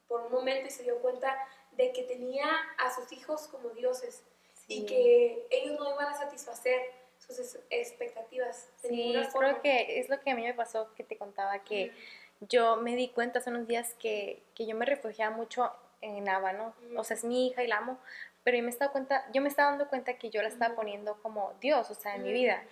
por 0.06 0.22
un 0.22 0.32
momento 0.32 0.68
y 0.68 0.70
se 0.70 0.82
dio 0.84 0.98
cuenta 1.00 1.36
de 1.72 1.92
que 1.92 2.04
tenía 2.04 2.46
a 2.78 2.94
sus 2.94 3.12
hijos 3.12 3.48
como 3.48 3.70
dioses 3.70 4.22
y 4.66 4.84
que 4.84 5.46
ellos 5.50 5.78
no 5.78 5.90
iban 5.90 6.06
a 6.06 6.18
satisfacer 6.18 6.97
sus 7.28 7.58
expectativas. 7.70 8.68
sí, 8.76 9.14
creo 9.36 9.60
que 9.62 10.00
es 10.00 10.08
lo 10.08 10.20
que 10.20 10.30
a 10.30 10.34
mí 10.34 10.42
me 10.42 10.54
pasó 10.54 10.92
que 10.94 11.04
te 11.04 11.16
contaba 11.16 11.58
que 11.64 11.92
yo 12.40 12.76
me 12.76 12.96
di 12.96 13.08
cuenta 13.08 13.40
hace 13.40 13.50
unos 13.50 13.66
días 13.66 13.94
que, 13.94 14.42
que 14.54 14.66
yo 14.66 14.76
me 14.76 14.86
refugiaba 14.86 15.36
mucho 15.36 15.72
en 16.00 16.28
Ava, 16.28 16.52
¿no? 16.52 16.74
O 16.96 17.04
sea, 17.04 17.16
es 17.16 17.24
mi 17.24 17.48
hija 17.48 17.62
y 17.62 17.66
la 17.66 17.78
amo, 17.78 17.98
pero 18.44 18.58
yo 18.58 18.62
me, 18.62 18.70
estaba 18.70 18.92
cuenta, 18.92 19.26
yo 19.32 19.42
me 19.42 19.48
estaba 19.48 19.70
dando 19.70 19.88
cuenta 19.88 20.14
que 20.14 20.30
yo 20.30 20.42
la 20.42 20.48
estaba 20.48 20.74
poniendo 20.74 21.20
como 21.22 21.54
Dios, 21.60 21.90
o 21.90 21.94
sea, 21.94 22.14
en 22.14 22.22
mi 22.22 22.32
vida. 22.32 22.62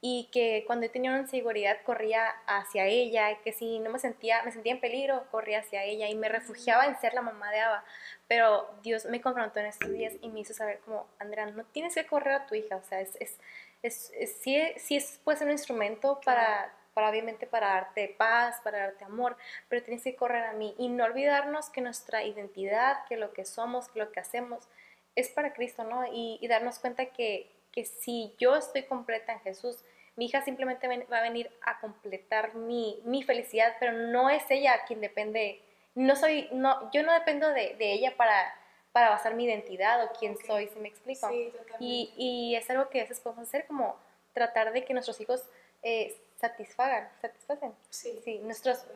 Y 0.00 0.28
que 0.30 0.62
cuando 0.66 0.86
yo 0.86 0.92
tenía 0.92 1.10
una 1.10 1.20
inseguridad 1.20 1.78
corría 1.82 2.28
hacia 2.46 2.86
ella, 2.86 3.38
que 3.42 3.52
si 3.52 3.78
no 3.80 3.90
me 3.90 3.98
sentía, 3.98 4.42
me 4.44 4.52
sentía 4.52 4.72
en 4.72 4.80
peligro, 4.80 5.26
corría 5.30 5.60
hacia 5.60 5.82
ella 5.84 6.08
y 6.08 6.14
me 6.14 6.28
refugiaba 6.28 6.86
en 6.86 6.96
ser 7.00 7.14
la 7.14 7.22
mamá 7.22 7.50
de 7.50 7.60
Ava. 7.60 7.84
Pero 8.28 8.68
Dios 8.82 9.06
me 9.06 9.20
confrontó 9.20 9.58
en 9.58 9.66
estos 9.66 9.90
días 9.90 10.12
y 10.20 10.28
me 10.28 10.40
hizo 10.40 10.54
saber 10.54 10.80
como, 10.80 11.08
Andrea, 11.18 11.46
no 11.46 11.64
tienes 11.64 11.94
que 11.94 12.06
correr 12.06 12.34
a 12.34 12.46
tu 12.46 12.54
hija, 12.54 12.76
o 12.76 12.82
sea, 12.84 13.00
es, 13.00 13.16
es, 13.20 13.38
es, 13.82 14.12
sí, 14.40 14.60
sí 14.76 14.96
es, 14.96 15.20
puede 15.24 15.38
ser 15.38 15.46
un 15.46 15.52
instrumento 15.52 16.20
para 16.24 16.72
para 16.96 17.10
obviamente 17.10 17.46
para 17.46 17.68
darte 17.68 18.08
paz, 18.16 18.58
para 18.64 18.78
darte 18.78 19.04
amor, 19.04 19.36
pero 19.68 19.82
tienes 19.82 20.02
que 20.02 20.16
correr 20.16 20.44
a 20.44 20.54
mí 20.54 20.74
y 20.78 20.88
no 20.88 21.04
olvidarnos 21.04 21.68
que 21.68 21.82
nuestra 21.82 22.24
identidad, 22.24 23.04
que 23.06 23.18
lo 23.18 23.34
que 23.34 23.44
somos, 23.44 23.88
que 23.88 23.98
lo 23.98 24.10
que 24.12 24.20
hacemos 24.20 24.66
es 25.14 25.28
para 25.28 25.52
Cristo, 25.52 25.84
¿no? 25.84 26.06
Y, 26.10 26.40
darnos 26.48 26.78
cuenta 26.78 27.04
que, 27.04 27.52
que 27.70 27.84
si 27.84 28.34
yo 28.38 28.56
estoy 28.56 28.84
completa 28.84 29.34
en 29.34 29.40
Jesús, 29.40 29.76
mi 30.16 30.24
hija 30.24 30.40
simplemente 30.40 30.88
va 31.04 31.18
a 31.18 31.22
venir 31.22 31.50
a 31.60 31.80
completar 31.80 32.54
mi, 32.54 32.98
mi, 33.04 33.22
felicidad, 33.22 33.76
pero 33.78 33.92
no 33.92 34.30
es 34.30 34.50
ella 34.50 34.86
quien 34.86 35.02
depende, 35.02 35.60
no 35.94 36.16
soy, 36.16 36.48
no, 36.52 36.90
yo 36.92 37.02
no 37.02 37.12
dependo 37.12 37.46
de, 37.50 37.74
de 37.74 37.92
ella 37.92 38.16
para, 38.16 38.54
para 38.96 39.10
basar 39.10 39.34
mi 39.34 39.44
identidad 39.44 40.02
o 40.04 40.12
quién 40.18 40.38
soy, 40.38 40.68
si 40.68 40.78
me 40.78 40.88
explico. 40.88 41.28
Sí, 41.28 41.52
y, 41.78 42.14
y, 42.16 42.56
es 42.56 42.70
algo 42.70 42.88
que 42.88 43.00
a 43.00 43.02
veces 43.02 43.20
podemos 43.20 43.46
hacer 43.46 43.66
como 43.66 43.94
tratar 44.32 44.72
de 44.72 44.86
que 44.86 44.94
nuestros 44.94 45.20
hijos 45.20 45.42
eh, 45.82 46.16
satisfagan, 46.40 47.06
satisfacen. 47.20 47.74
Sí. 47.90 48.18
Sí, 48.24 48.38
nuestros, 48.38 48.86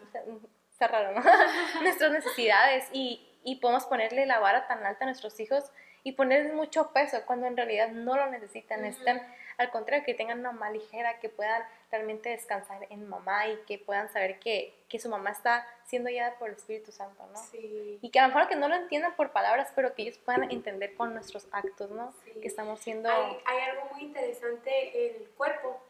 está 0.72 0.88
raro, 0.88 1.12
¿no? 1.12 1.22
nuestras 1.82 2.12
necesidades 2.12 2.88
y, 2.94 3.28
y 3.44 3.56
podemos 3.56 3.84
ponerle 3.84 4.24
la 4.24 4.38
vara 4.38 4.66
tan 4.66 4.86
alta 4.86 5.04
a 5.04 5.08
nuestros 5.08 5.38
hijos 5.38 5.70
y 6.02 6.12
ponerles 6.12 6.54
mucho 6.54 6.94
peso 6.94 7.18
cuando 7.26 7.46
en 7.46 7.58
realidad 7.58 7.90
no 7.90 8.16
lo 8.16 8.24
necesitan, 8.30 8.80
necesitan 8.80 9.20
al 9.60 9.70
contrario 9.70 10.04
que 10.04 10.14
tengan 10.14 10.40
una 10.40 10.52
mamá 10.52 10.70
ligera, 10.70 11.18
que 11.20 11.28
puedan 11.28 11.62
realmente 11.90 12.30
descansar 12.30 12.86
en 12.90 13.08
mamá 13.08 13.48
y 13.48 13.56
que 13.66 13.78
puedan 13.78 14.10
saber 14.12 14.38
que, 14.38 14.74
que 14.88 14.98
su 14.98 15.08
mamá 15.08 15.30
está 15.30 15.66
siendo 15.84 16.08
guiada 16.08 16.36
por 16.38 16.48
el 16.48 16.56
Espíritu 16.56 16.92
Santo, 16.92 17.24
¿no? 17.32 17.38
Sí. 17.50 17.98
Y 18.00 18.10
que 18.10 18.18
a 18.18 18.26
lo 18.26 18.34
mejor 18.34 18.48
que 18.48 18.56
no 18.56 18.68
lo 18.68 18.74
entiendan 18.74 19.14
por 19.16 19.32
palabras, 19.32 19.72
pero 19.74 19.94
que 19.94 20.02
ellos 20.02 20.18
puedan 20.18 20.50
entender 20.50 20.94
con 20.94 21.14
nuestros 21.14 21.46
actos, 21.52 21.90
¿no? 21.90 22.14
Que 22.40 22.48
estamos 22.48 22.80
siendo... 22.80 23.10
Hay, 23.10 23.38
hay 23.44 23.70
algo 23.70 23.88
muy 23.92 24.02
interesante 24.02 25.06
en 25.06 25.22
el 25.22 25.28
cuerpo 25.30 25.80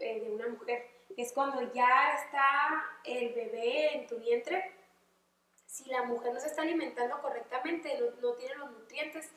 eh, 0.00 0.20
de 0.20 0.30
una 0.30 0.48
mujer 0.48 1.00
es 1.16 1.32
cuando 1.32 1.72
ya 1.72 2.14
está 2.14 2.84
el 3.04 3.34
bebé 3.34 3.94
en 3.94 4.06
tu 4.06 4.16
vientre, 4.18 4.72
si 5.66 5.84
la 5.88 6.02
mujer 6.02 6.32
no 6.32 6.40
se 6.40 6.48
está 6.48 6.62
alimentando 6.62 7.20
correctamente, 7.20 7.98
no, 8.20 8.32
tiene 8.32 8.54
los 8.56 8.70
nutrientes, 8.72 9.30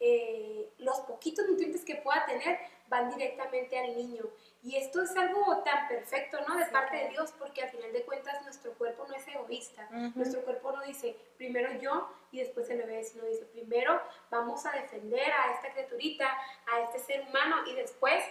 eh, 0.00 0.70
los 0.78 1.00
poquitos 1.00 1.46
nutrientes 1.48 1.84
que 1.84 1.96
pueda 1.96 2.24
tener 2.26 2.58
van 2.88 3.10
directamente 3.10 3.78
al 3.78 3.96
niño. 3.96 4.24
Y 4.62 4.76
esto 4.76 5.02
es 5.02 5.16
algo 5.16 5.62
tan 5.62 5.88
perfecto, 5.88 6.38
¿no? 6.46 6.56
De 6.56 6.66
parte 6.66 6.96
de 6.96 7.08
Dios, 7.10 7.32
porque 7.38 7.62
al 7.62 7.70
final 7.70 7.92
de 7.92 8.02
cuentas 8.02 8.42
nuestro 8.42 8.72
cuerpo 8.74 9.06
no 9.08 9.14
es 9.14 9.26
egoísta. 9.28 9.88
Nuestro 10.14 10.42
cuerpo 10.42 10.72
no 10.72 10.82
dice 10.82 11.16
primero 11.36 11.72
yo 11.80 12.10
y 12.32 12.40
después 12.40 12.68
el 12.70 12.78
bebé, 12.78 13.04
sino 13.04 13.24
dice 13.24 13.44
primero 13.46 14.00
vamos 14.30 14.66
a 14.66 14.72
defender 14.72 15.30
a 15.30 15.52
esta 15.54 15.72
criaturita, 15.72 16.28
a 16.72 16.80
este 16.80 16.98
ser 16.98 17.20
humano 17.22 17.66
y 17.66 17.74
después 17.74 18.22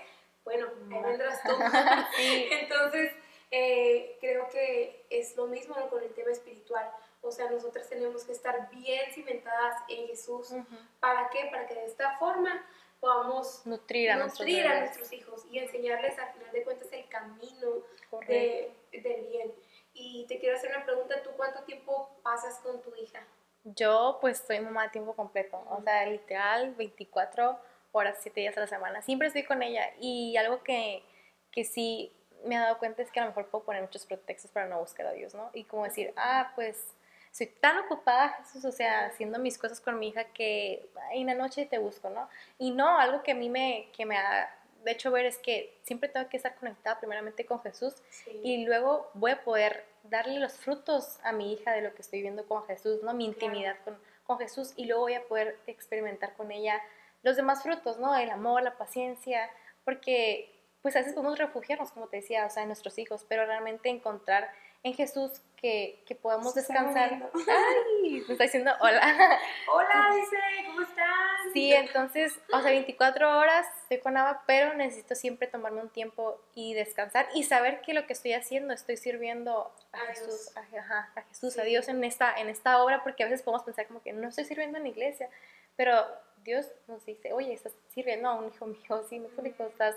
bueno, 0.45 0.67
ahí 0.91 1.01
vendrás 1.01 1.41
tú. 1.43 1.49
Entonces, 2.19 3.11
eh, 3.51 4.17
creo 4.21 4.47
que 4.49 5.05
es 5.09 5.35
lo 5.35 5.47
mismo 5.47 5.75
con 5.89 6.01
el 6.01 6.13
tema 6.13 6.31
espiritual. 6.31 6.89
O 7.25 7.31
sea, 7.31 7.49
nosotras 7.49 7.89
tenemos 7.89 8.23
que 8.23 8.31
estar 8.31 8.69
bien 8.69 9.11
cimentadas 9.13 9.83
en 9.89 10.07
Jesús. 10.07 10.53
¿Para 10.99 11.29
qué? 11.29 11.47
Para 11.51 11.67
que 11.67 11.75
de 11.75 11.85
esta 11.85 12.17
forma 12.17 12.65
podamos 12.99 13.65
nutrir 13.65 14.11
a, 14.11 14.15
nutrir 14.15 14.65
a 14.65 14.79
nuestros 14.79 15.11
hijos 15.13 15.45
y 15.51 15.59
enseñarles 15.59 16.17
al 16.17 16.33
final 16.33 16.51
de 16.51 16.63
cuentas 16.63 16.87
el 16.91 17.07
camino 17.07 17.83
de, 18.27 18.73
del 18.91 19.25
bien. 19.25 19.53
Y 19.93 20.25
te 20.27 20.39
quiero 20.39 20.57
hacer 20.57 20.71
una 20.75 20.85
pregunta, 20.85 21.21
¿tú 21.23 21.31
cuánto 21.37 21.63
tiempo 21.63 22.09
pasas 22.23 22.59
con 22.59 22.81
tu 22.81 22.93
hija? 22.95 23.25
Yo 23.63 24.17
pues 24.21 24.43
soy 24.45 24.59
mamá 24.59 24.83
de 24.83 24.89
tiempo 24.89 25.15
completo, 25.15 25.63
o 25.69 25.81
sea, 25.81 26.05
literal 26.05 26.75
24 26.75 27.59
horas, 27.91 28.17
siete 28.21 28.41
días 28.41 28.57
a 28.57 28.61
la 28.61 28.67
semana. 28.67 29.01
Siempre 29.01 29.27
estoy 29.27 29.43
con 29.43 29.63
ella 29.63 29.93
y 29.99 30.37
algo 30.37 30.61
que, 30.63 31.03
que 31.51 31.63
sí 31.63 32.11
me 32.43 32.55
he 32.55 32.59
dado 32.59 32.77
cuenta 32.77 33.01
es 33.01 33.11
que 33.11 33.19
a 33.19 33.23
lo 33.23 33.29
mejor 33.29 33.47
puedo 33.49 33.63
poner 33.63 33.81
muchos 33.81 34.05
pretextos 34.05 34.51
para 34.51 34.67
no 34.67 34.79
buscar 34.79 35.07
a 35.07 35.13
Dios, 35.13 35.33
¿no? 35.33 35.49
Y 35.53 35.63
como 35.63 35.83
decir, 35.83 36.13
ah, 36.15 36.51
pues 36.55 36.93
soy 37.35 37.47
tan 37.47 37.77
ocupada, 37.79 38.29
Jesús, 38.29 38.63
o 38.63 38.71
sea, 38.71 39.07
haciendo 39.07 39.39
mis 39.39 39.57
cosas 39.57 39.81
con 39.81 39.99
mi 39.99 40.07
hija 40.07 40.23
que 40.23 40.89
en 41.11 41.27
la 41.27 41.33
noche 41.33 41.65
te 41.65 41.77
busco, 41.79 42.09
¿no? 42.09 42.29
Y 42.57 42.71
no, 42.71 42.97
algo 42.97 43.23
que 43.23 43.33
a 43.33 43.35
mí 43.35 43.49
me, 43.49 43.89
que 43.91 44.05
me 44.05 44.15
ha 44.17 44.49
de 44.85 44.91
hecho 44.91 45.11
ver 45.11 45.25
es 45.25 45.37
que 45.39 45.77
siempre 45.83 46.07
tengo 46.07 46.29
que 46.29 46.37
estar 46.37 46.55
conectada 46.55 46.97
primeramente 46.97 47.45
con 47.45 47.59
Jesús 47.59 47.95
y 48.41 48.63
luego 48.65 49.11
voy 49.15 49.31
a 49.31 49.43
poder 49.43 49.83
darle 50.03 50.39
los 50.39 50.53
frutos 50.53 51.19
a 51.23 51.33
mi 51.33 51.51
hija 51.51 51.73
de 51.73 51.81
lo 51.81 51.93
que 51.93 52.03
estoy 52.03 52.21
viendo 52.21 52.47
con 52.47 52.65
Jesús, 52.67 53.03
¿no? 53.03 53.13
Mi 53.13 53.25
intimidad 53.25 53.75
con, 53.83 53.97
con 54.23 54.39
Jesús 54.39 54.71
y 54.77 54.85
luego 54.85 55.01
voy 55.01 55.15
a 55.15 55.23
poder 55.23 55.57
experimentar 55.67 56.35
con 56.37 56.53
ella 56.53 56.81
los 57.21 57.35
demás 57.35 57.63
frutos, 57.63 57.99
¿no? 57.99 58.15
El 58.15 58.29
amor, 58.29 58.63
la 58.63 58.77
paciencia, 58.77 59.49
porque 59.83 60.55
pues 60.81 60.95
a 60.95 60.99
veces 60.99 61.15
podemos 61.15 61.37
refugiarnos, 61.37 61.91
como 61.91 62.07
te 62.07 62.17
decía, 62.17 62.45
o 62.45 62.49
sea, 62.49 62.63
en 62.63 62.69
nuestros 62.69 62.97
hijos, 62.97 63.25
pero 63.27 63.45
realmente 63.45 63.89
encontrar 63.89 64.49
en 64.85 64.93
Jesús 64.93 65.41
que, 65.57 66.03
que 66.05 66.13
podamos 66.13 66.53
descansar. 66.53 67.31
¡Ay! 67.47 68.23
Me 68.27 68.33
está 68.33 68.43
diciendo 68.43 68.71
hola. 68.79 69.01
Hola, 69.73 70.11
dice, 70.15 70.37
¿cómo 70.67 70.81
estás? 70.81 71.05
Sí, 71.53 71.73
entonces, 71.73 72.39
o 72.53 72.61
sea, 72.61 72.69
24 72.69 73.39
horas 73.39 73.65
estoy 73.81 73.97
con 73.97 74.15
Ava, 74.15 74.43
pero 74.45 74.75
necesito 74.75 75.15
siempre 75.15 75.47
tomarme 75.47 75.81
un 75.81 75.89
tiempo 75.89 76.39
y 76.53 76.75
descansar 76.75 77.27
y 77.33 77.43
saber 77.43 77.81
que 77.81 77.95
lo 77.95 78.05
que 78.05 78.13
estoy 78.13 78.33
haciendo 78.33 78.75
estoy 78.75 78.97
sirviendo 78.97 79.73
a, 79.91 79.97
Jesús, 80.13 80.55
a, 80.55 80.59
a, 80.59 81.23
Jesús, 81.29 81.57
a 81.57 81.63
Dios 81.63 81.87
en 81.87 82.03
esta, 82.03 82.39
en 82.39 82.47
esta 82.47 82.83
obra, 82.83 83.01
porque 83.03 83.23
a 83.23 83.25
veces 83.25 83.41
podemos 83.41 83.63
pensar 83.63 83.87
como 83.87 84.03
que 84.03 84.13
no 84.13 84.27
estoy 84.27 84.45
sirviendo 84.45 84.77
en 84.77 84.83
la 84.83 84.89
iglesia, 84.89 85.29
pero 85.75 86.05
Dios 86.43 86.67
nos 86.87 87.03
dice, 87.07 87.33
oye, 87.33 87.53
estás 87.53 87.73
sirviendo 87.89 88.29
a 88.29 88.35
un 88.35 88.53
hijo 88.53 88.67
mío, 88.67 89.03
sí, 89.09 89.19
me 89.19 89.25
explico, 89.25 89.63
estás, 89.63 89.95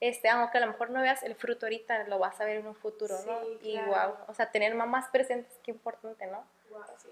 este, 0.00 0.28
aunque 0.28 0.58
a 0.58 0.62
lo 0.62 0.68
mejor 0.68 0.90
no 0.90 1.02
veas 1.02 1.22
el 1.22 1.34
fruto 1.34 1.66
ahorita, 1.66 2.04
lo 2.04 2.18
vas 2.18 2.40
a 2.40 2.44
ver 2.44 2.56
en 2.58 2.66
un 2.66 2.74
futuro, 2.74 3.14
¿no? 3.26 3.40
Y 3.62 3.78
wow, 3.78 4.16
o 4.28 4.34
sea, 4.34 4.50
tener 4.50 4.74
mamás 4.74 5.08
presentes, 5.10 5.58
qué 5.62 5.70
importante, 5.70 6.26
¿no? 6.26 6.44
Wow, 6.70 6.82
sí, 7.02 7.10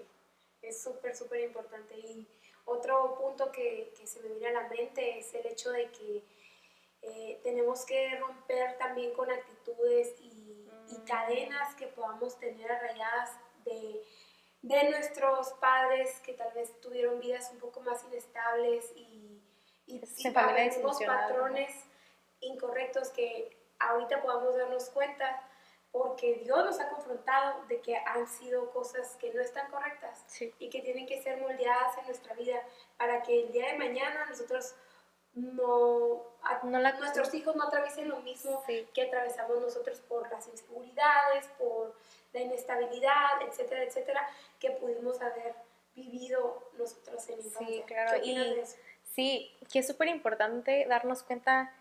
es 0.61 0.81
súper, 0.81 1.15
súper 1.15 1.41
importante. 1.41 1.95
Y 1.97 2.27
otro 2.65 3.15
punto 3.15 3.51
que, 3.51 3.93
que, 3.97 4.07
se 4.07 4.21
me 4.21 4.29
viene 4.29 4.47
a 4.47 4.63
la 4.63 4.69
mente 4.69 5.19
es 5.19 5.33
el 5.33 5.45
hecho 5.47 5.71
de 5.71 5.89
que 5.91 6.23
eh, 7.01 7.39
tenemos 7.43 7.85
que 7.85 8.15
romper 8.17 8.77
también 8.77 9.13
con 9.13 9.31
actitudes 9.31 10.15
y, 10.19 10.67
y 10.89 10.97
Mm. 10.97 11.05
cadenas 11.05 11.75
que 11.75 11.87
podamos 11.87 12.39
tener 12.39 12.71
arraigadas 12.71 13.31
de, 13.63 14.03
de 14.61 14.89
nuestros 14.89 15.53
padres 15.53 16.19
que 16.21 16.33
tal 16.33 16.51
vez 16.53 16.79
tuvieron 16.81 17.19
vidas 17.19 17.49
un 17.51 17.59
poco 17.59 17.81
más 17.81 18.03
inestables 18.05 18.91
y, 18.95 19.41
y, 19.85 20.01
y 20.17 20.31
patrones 20.31 21.85
incorrectos 22.41 23.09
que 23.09 23.57
ahorita 23.79 24.21
podamos 24.21 24.55
darnos 24.57 24.89
cuenta 24.89 25.41
porque 25.91 26.35
Dios 26.43 26.63
nos 26.65 26.79
ha 26.79 26.89
confrontado 26.89 27.65
de 27.65 27.81
que 27.81 27.95
han 27.97 28.27
sido 28.27 28.69
cosas 28.71 29.15
que 29.15 29.33
no 29.33 29.41
están 29.41 29.71
correctas 29.71 30.23
Sí. 30.27 30.53
y 30.59 30.69
que 30.69 30.81
tienen 30.81 31.07
que 31.07 31.21
ser 31.21 31.41
moldeadas 31.41 31.97
en 31.97 32.05
nuestra 32.05 32.33
vida 32.35 32.61
para 32.97 33.23
que 33.23 33.41
el 33.45 33.51
día 33.51 33.71
de 33.71 33.77
mañana 33.77 34.25
nosotros 34.25 34.75
no, 35.33 36.23
a- 36.43 36.59
No 36.63 36.79
la- 36.79 36.93
nuestros 36.93 37.33
hijos 37.33 37.55
no 37.55 37.63
atraviesen 37.63 38.09
lo 38.09 38.17
mismo 38.21 38.63
Sí. 38.65 38.87
que 38.93 39.03
atravesamos 39.03 39.59
nosotros 39.61 39.99
por 40.01 40.29
las 40.31 40.47
inseguridades, 40.47 41.47
por 41.57 41.95
la 42.33 42.41
inestabilidad, 42.41 43.41
etcétera, 43.41 43.83
etcétera, 43.83 44.27
que 44.59 44.71
pudimos 44.71 45.21
haber 45.21 45.55
vivido 45.95 46.69
nosotros 46.77 47.27
en 47.29 47.39
infancia. 47.39 47.85
claro, 47.85 48.11
¿Qué 48.13 48.19
opinas 48.19 48.75
y-? 48.75 48.89
Sí, 49.15 49.57
que 49.71 49.79
es 49.79 49.87
súper 49.87 50.07
importante 50.07 50.85
darnos 50.87 51.23
cuenta 51.23 51.73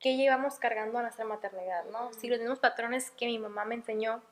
que 0.00 0.16
llevamos 0.16 0.58
cargando 0.58 0.98
a 0.98 1.02
nuestra 1.02 1.24
maternidad, 1.24 1.84
¿no? 1.86 2.12
Si 2.14 2.28
los 2.28 2.38
mismos 2.38 2.58
patrones 2.58 3.10
que 3.12 3.26
mi 3.26 3.38
mamá 3.38 3.64
me 3.64 3.74
enseñó, 3.76 4.22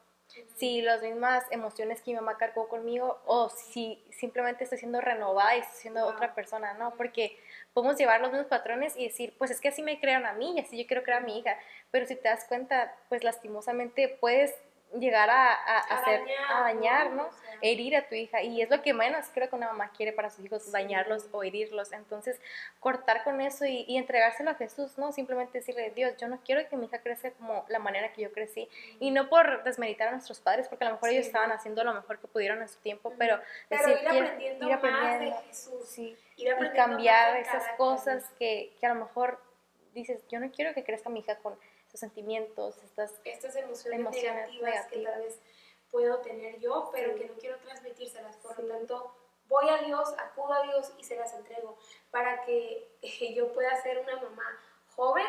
si 0.57 0.81
las 0.83 1.03
mismas 1.03 1.45
emociones 1.51 2.01
que 2.01 2.11
mi 2.11 2.17
mamá 2.17 2.39
cargó 2.39 2.69
conmigo, 2.69 3.21
o 3.27 3.49
si 3.51 4.05
simplemente 4.11 4.65
estoy 4.65 4.79
siendo 4.79 5.01
renovada 5.01 5.57
y 5.57 5.61
estoy 5.61 5.81
siendo 5.81 6.01
Wow. 6.01 6.11
otra 6.15 6.35
persona, 6.35 6.75
¿no? 6.75 6.95
Porque 6.97 7.39
podemos 7.73 7.97
llevar 7.99 8.21
los 8.21 8.31
mismos 8.31 8.49
patrones 8.49 8.97
y 8.97 9.05
decir, 9.05 9.37
pues 9.39 9.51
es 9.51 9.61
que 9.61 9.69
así 9.69 9.83
me 9.83 10.01
crearon 10.01 10.27
a 10.27 10.33
mí 10.33 10.55
y 10.57 10.61
así 10.61 10.79
yo 10.79 10.87
quiero 10.87 11.03
crear 11.03 11.23
a 11.23 11.27
mi 11.27 11.39
hija, 11.39 11.59
pero 11.91 12.07
si 12.07 12.17
te 12.17 12.29
das 12.29 12.45
cuenta, 12.47 12.95
pues 13.09 13.23
lastimosamente 13.23 14.09
puedes 14.21 14.55
llegar 14.99 15.29
a, 15.31 15.53
a, 15.53 15.77
a 15.79 15.79
hacer- 15.81 16.21
dañar, 16.21 16.53
a 16.53 16.61
dañar, 16.61 17.11
¿no? 17.13 17.25
sea, 17.33 17.55
herir 17.61 17.97
a 17.97 18.07
tu 18.09 18.15
hija 18.15 18.43
y 18.43 18.61
es 18.61 18.69
lo 18.71 18.83
que 18.83 18.93
menos 18.93 19.27
creo 19.33 19.49
que 19.49 19.57
una 19.57 19.69
mamá 19.69 19.91
quiere 19.97 20.13
para 20.13 20.29
sus 20.31 20.45
hijos, 20.45 20.63
Sí. 20.65 20.71
dañarlos 20.73 21.29
o 21.33 21.43
herirlos. 21.43 21.93
Entonces, 21.93 22.41
cortar 22.81 23.25
con 23.25 23.41
eso 23.41 23.65
y, 23.65 23.85
y 23.89 23.97
entregárselo 23.97 24.51
a 24.51 24.55
Jesús, 24.55 24.99
¿no? 24.99 25.13
Simplemente 25.13 25.59
decirle, 25.59 25.91
Dios, 25.91 26.17
yo 26.19 26.29
no 26.29 26.41
quiero 26.45 26.69
que 26.69 26.77
mi 26.77 26.87
hija 26.87 27.01
crezca 27.01 27.31
como 27.33 27.65
la 27.69 27.79
manera 27.79 28.13
que 28.13 28.23
yo 28.23 28.33
crecí. 28.33 28.69
Y 29.01 29.11
no 29.11 29.29
por 29.29 29.63
desmeritar 29.65 30.09
a 30.09 30.13
nuestros 30.13 30.41
padres, 30.41 30.69
porque 30.69 30.85
a 30.85 30.89
lo 30.89 30.95
mejor 30.95 31.09
ellos 31.11 31.27
estaban 31.27 31.53
haciendo 31.53 31.83
lo 31.85 31.95
mejor 31.95 32.19
que 32.19 32.27
pudieron 32.29 32.61
en 32.63 32.69
su 32.69 32.79
tiempo, 32.81 33.13
pero, 33.19 33.41
Pero 33.69 33.87
decir, 33.87 34.03
ir 34.03 34.09
aprendiendo, 34.09 34.67
ir 34.67 34.71
más 34.73 34.79
aprendiendo, 34.79 35.37
de 35.37 35.43
Jesús. 35.47 35.89
sí, 35.89 36.03
ir 36.37 36.47
y 36.47 36.49
aprendiendo 36.51 36.77
cambiar 36.77 37.25
más 37.27 37.35
del 37.35 37.43
esas 37.43 37.69
cosas 37.77 38.25
que, 38.39 38.73
que 38.79 38.87
a 38.87 38.95
lo 38.95 39.01
mejor 39.05 39.41
dices, 39.95 40.21
yo 40.29 40.41
no 40.41 40.51
quiero 40.51 40.75
que 40.75 40.83
crezca 40.85 41.09
mi 41.09 41.21
hija 41.21 41.37
con 41.39 41.57
sentimientos, 42.01 42.83
estas 42.83 43.13
estas 43.25 43.57
emociones, 43.57 44.01
Emociones 44.01 44.35
negativas, 44.51 44.87
que 44.87 44.99
tal 45.01 45.23
vez 45.23 45.41
puedo 45.91 46.19
tener 46.21 46.59
yo, 46.59 46.91
pero 46.93 47.13
Sí. 47.15 47.21
que 47.21 47.29
no 47.29 47.35
quiero 47.35 47.59
transmitírselas. 47.59 48.37
Por 48.39 48.57
Sí. 48.57 48.63
lo 48.63 48.69
tanto, 48.69 49.17
voy 49.47 49.69
a 49.69 49.79
Dios, 49.79 50.15
acudo 50.19 50.53
a 50.55 50.63
Dios 50.63 50.93
y 50.99 51.05
se 51.05 51.17
las 51.17 51.33
entrego 51.35 51.79
para 52.11 52.45
que 52.45 52.89
yo 53.35 53.53
pueda 53.53 53.75
ser 53.83 53.99
una 53.99 54.17
mamá 54.17 54.61
joven, 54.97 55.27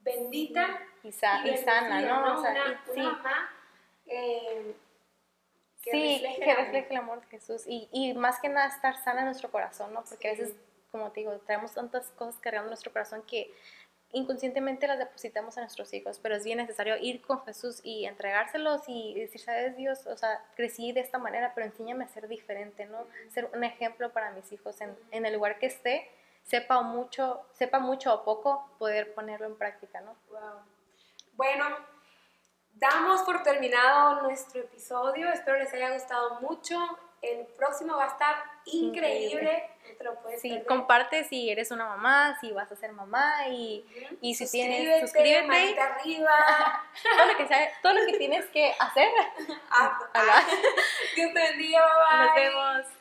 bendita 0.00 0.80
y, 1.02 1.12
sa- 1.12 1.46
y 1.46 1.56
sana, 1.58 2.00
¿no? 2.00 2.38
O 2.38 2.42
sea, 2.42 2.80
una, 2.92 3.12
mamá 3.12 3.50
eh, 4.06 4.74
que 5.82 5.90
sí, 5.90 6.12
refleje 6.22 6.36
que 6.38 6.44
el 6.44 6.50
amor. 6.50 6.64
refleje 6.64 6.90
el 6.90 6.96
amor 6.96 7.20
de 7.20 7.26
Jesús 7.28 7.62
y, 7.66 7.88
y 7.92 8.14
más 8.14 8.40
que 8.40 8.48
nada 8.48 8.66
estar 8.68 8.96
sana 9.02 9.20
en 9.20 9.26
nuestro 9.26 9.50
corazón, 9.50 9.92
¿no? 9.92 10.02
Porque 10.04 10.28
a 10.28 10.30
veces, 10.32 10.54
como 10.90 11.10
te 11.12 11.20
digo, 11.20 11.38
traemos 11.40 11.74
tantas 11.74 12.10
cosas 12.12 12.36
cargando 12.40 12.66
en 12.66 12.70
nuestro 12.70 12.92
corazón 12.92 13.22
que 13.22 13.52
inconscientemente 14.12 14.86
las 14.86 14.98
depositamos 14.98 15.58
a 15.58 15.60
nuestros 15.60 15.92
hijos, 15.92 16.18
pero 16.22 16.34
es 16.36 16.44
bien 16.44 16.58
necesario 16.58 16.96
ir 16.96 17.20
con 17.20 17.44
Jesús 17.44 17.80
y 17.82 18.06
entregárselos 18.06 18.82
y 18.86 19.14
decir, 19.14 19.40
sabes 19.40 19.76
Dios, 19.76 20.06
o 20.06 20.16
sea, 20.16 20.42
crecí 20.56 20.92
de 20.92 21.00
esta 21.00 21.18
manera, 21.18 21.52
pero 21.54 21.66
enséñame 21.66 22.04
a 22.04 22.08
ser 22.08 22.28
diferente, 22.28 22.86
¿no? 22.86 23.06
Ser 23.30 23.50
un 23.54 23.64
ejemplo 23.64 24.12
para 24.12 24.30
mis 24.30 24.50
hijos 24.52 24.80
en, 24.80 24.96
en 25.10 25.26
el 25.26 25.34
lugar 25.34 25.58
que 25.58 25.66
esté, 25.66 26.10
sepa 26.42 26.80
mucho, 26.80 27.44
sepa 27.52 27.78
mucho 27.78 28.14
o 28.14 28.24
poco, 28.24 28.70
poder 28.78 29.14
ponerlo 29.14 29.46
en 29.46 29.56
práctica, 29.56 30.00
¿no? 30.00 30.16
Wow. 30.30 30.62
Bueno, 31.34 31.66
damos 32.74 33.22
por 33.22 33.42
terminado 33.42 34.22
nuestro 34.22 34.62
episodio. 34.62 35.28
Espero 35.30 35.58
les 35.58 35.72
haya 35.74 35.92
gustado 35.92 36.40
mucho. 36.40 36.78
El 37.20 37.46
próximo 37.46 37.96
va 37.96 38.04
a 38.04 38.08
estar 38.08 38.34
increíble. 38.72 39.70
Lo 40.00 40.16
Sí, 40.40 40.62
comparte 40.68 41.24
si 41.24 41.50
eres 41.50 41.70
una 41.72 41.84
mamá, 41.86 42.36
si 42.40 42.52
vas 42.52 42.70
a 42.70 42.76
ser 42.76 42.92
mamá 42.92 43.48
y, 43.48 43.84
y 44.20 44.34
si 44.34 44.44
Suscríbete, 44.44 44.76
tienes, 44.76 45.00
suscríbete. 45.00 45.46
manita 45.46 45.84
arriba. 45.86 46.84
todo 47.18 47.26
lo 47.26 47.36
que 47.36 47.48
sea- 47.48 47.72
todo 47.82 47.92
lo 47.94 48.06
que 48.06 48.18
tienes 48.18 48.44
que 48.46 48.74
hacer. 48.78 49.08
Ah. 49.70 49.98
Dios 51.16 51.32
te 51.34 51.40
bendiga, 51.40 51.80
bye 51.84 52.16
bye. 52.18 52.26
Nos 52.26 52.34
vemos. 52.34 52.92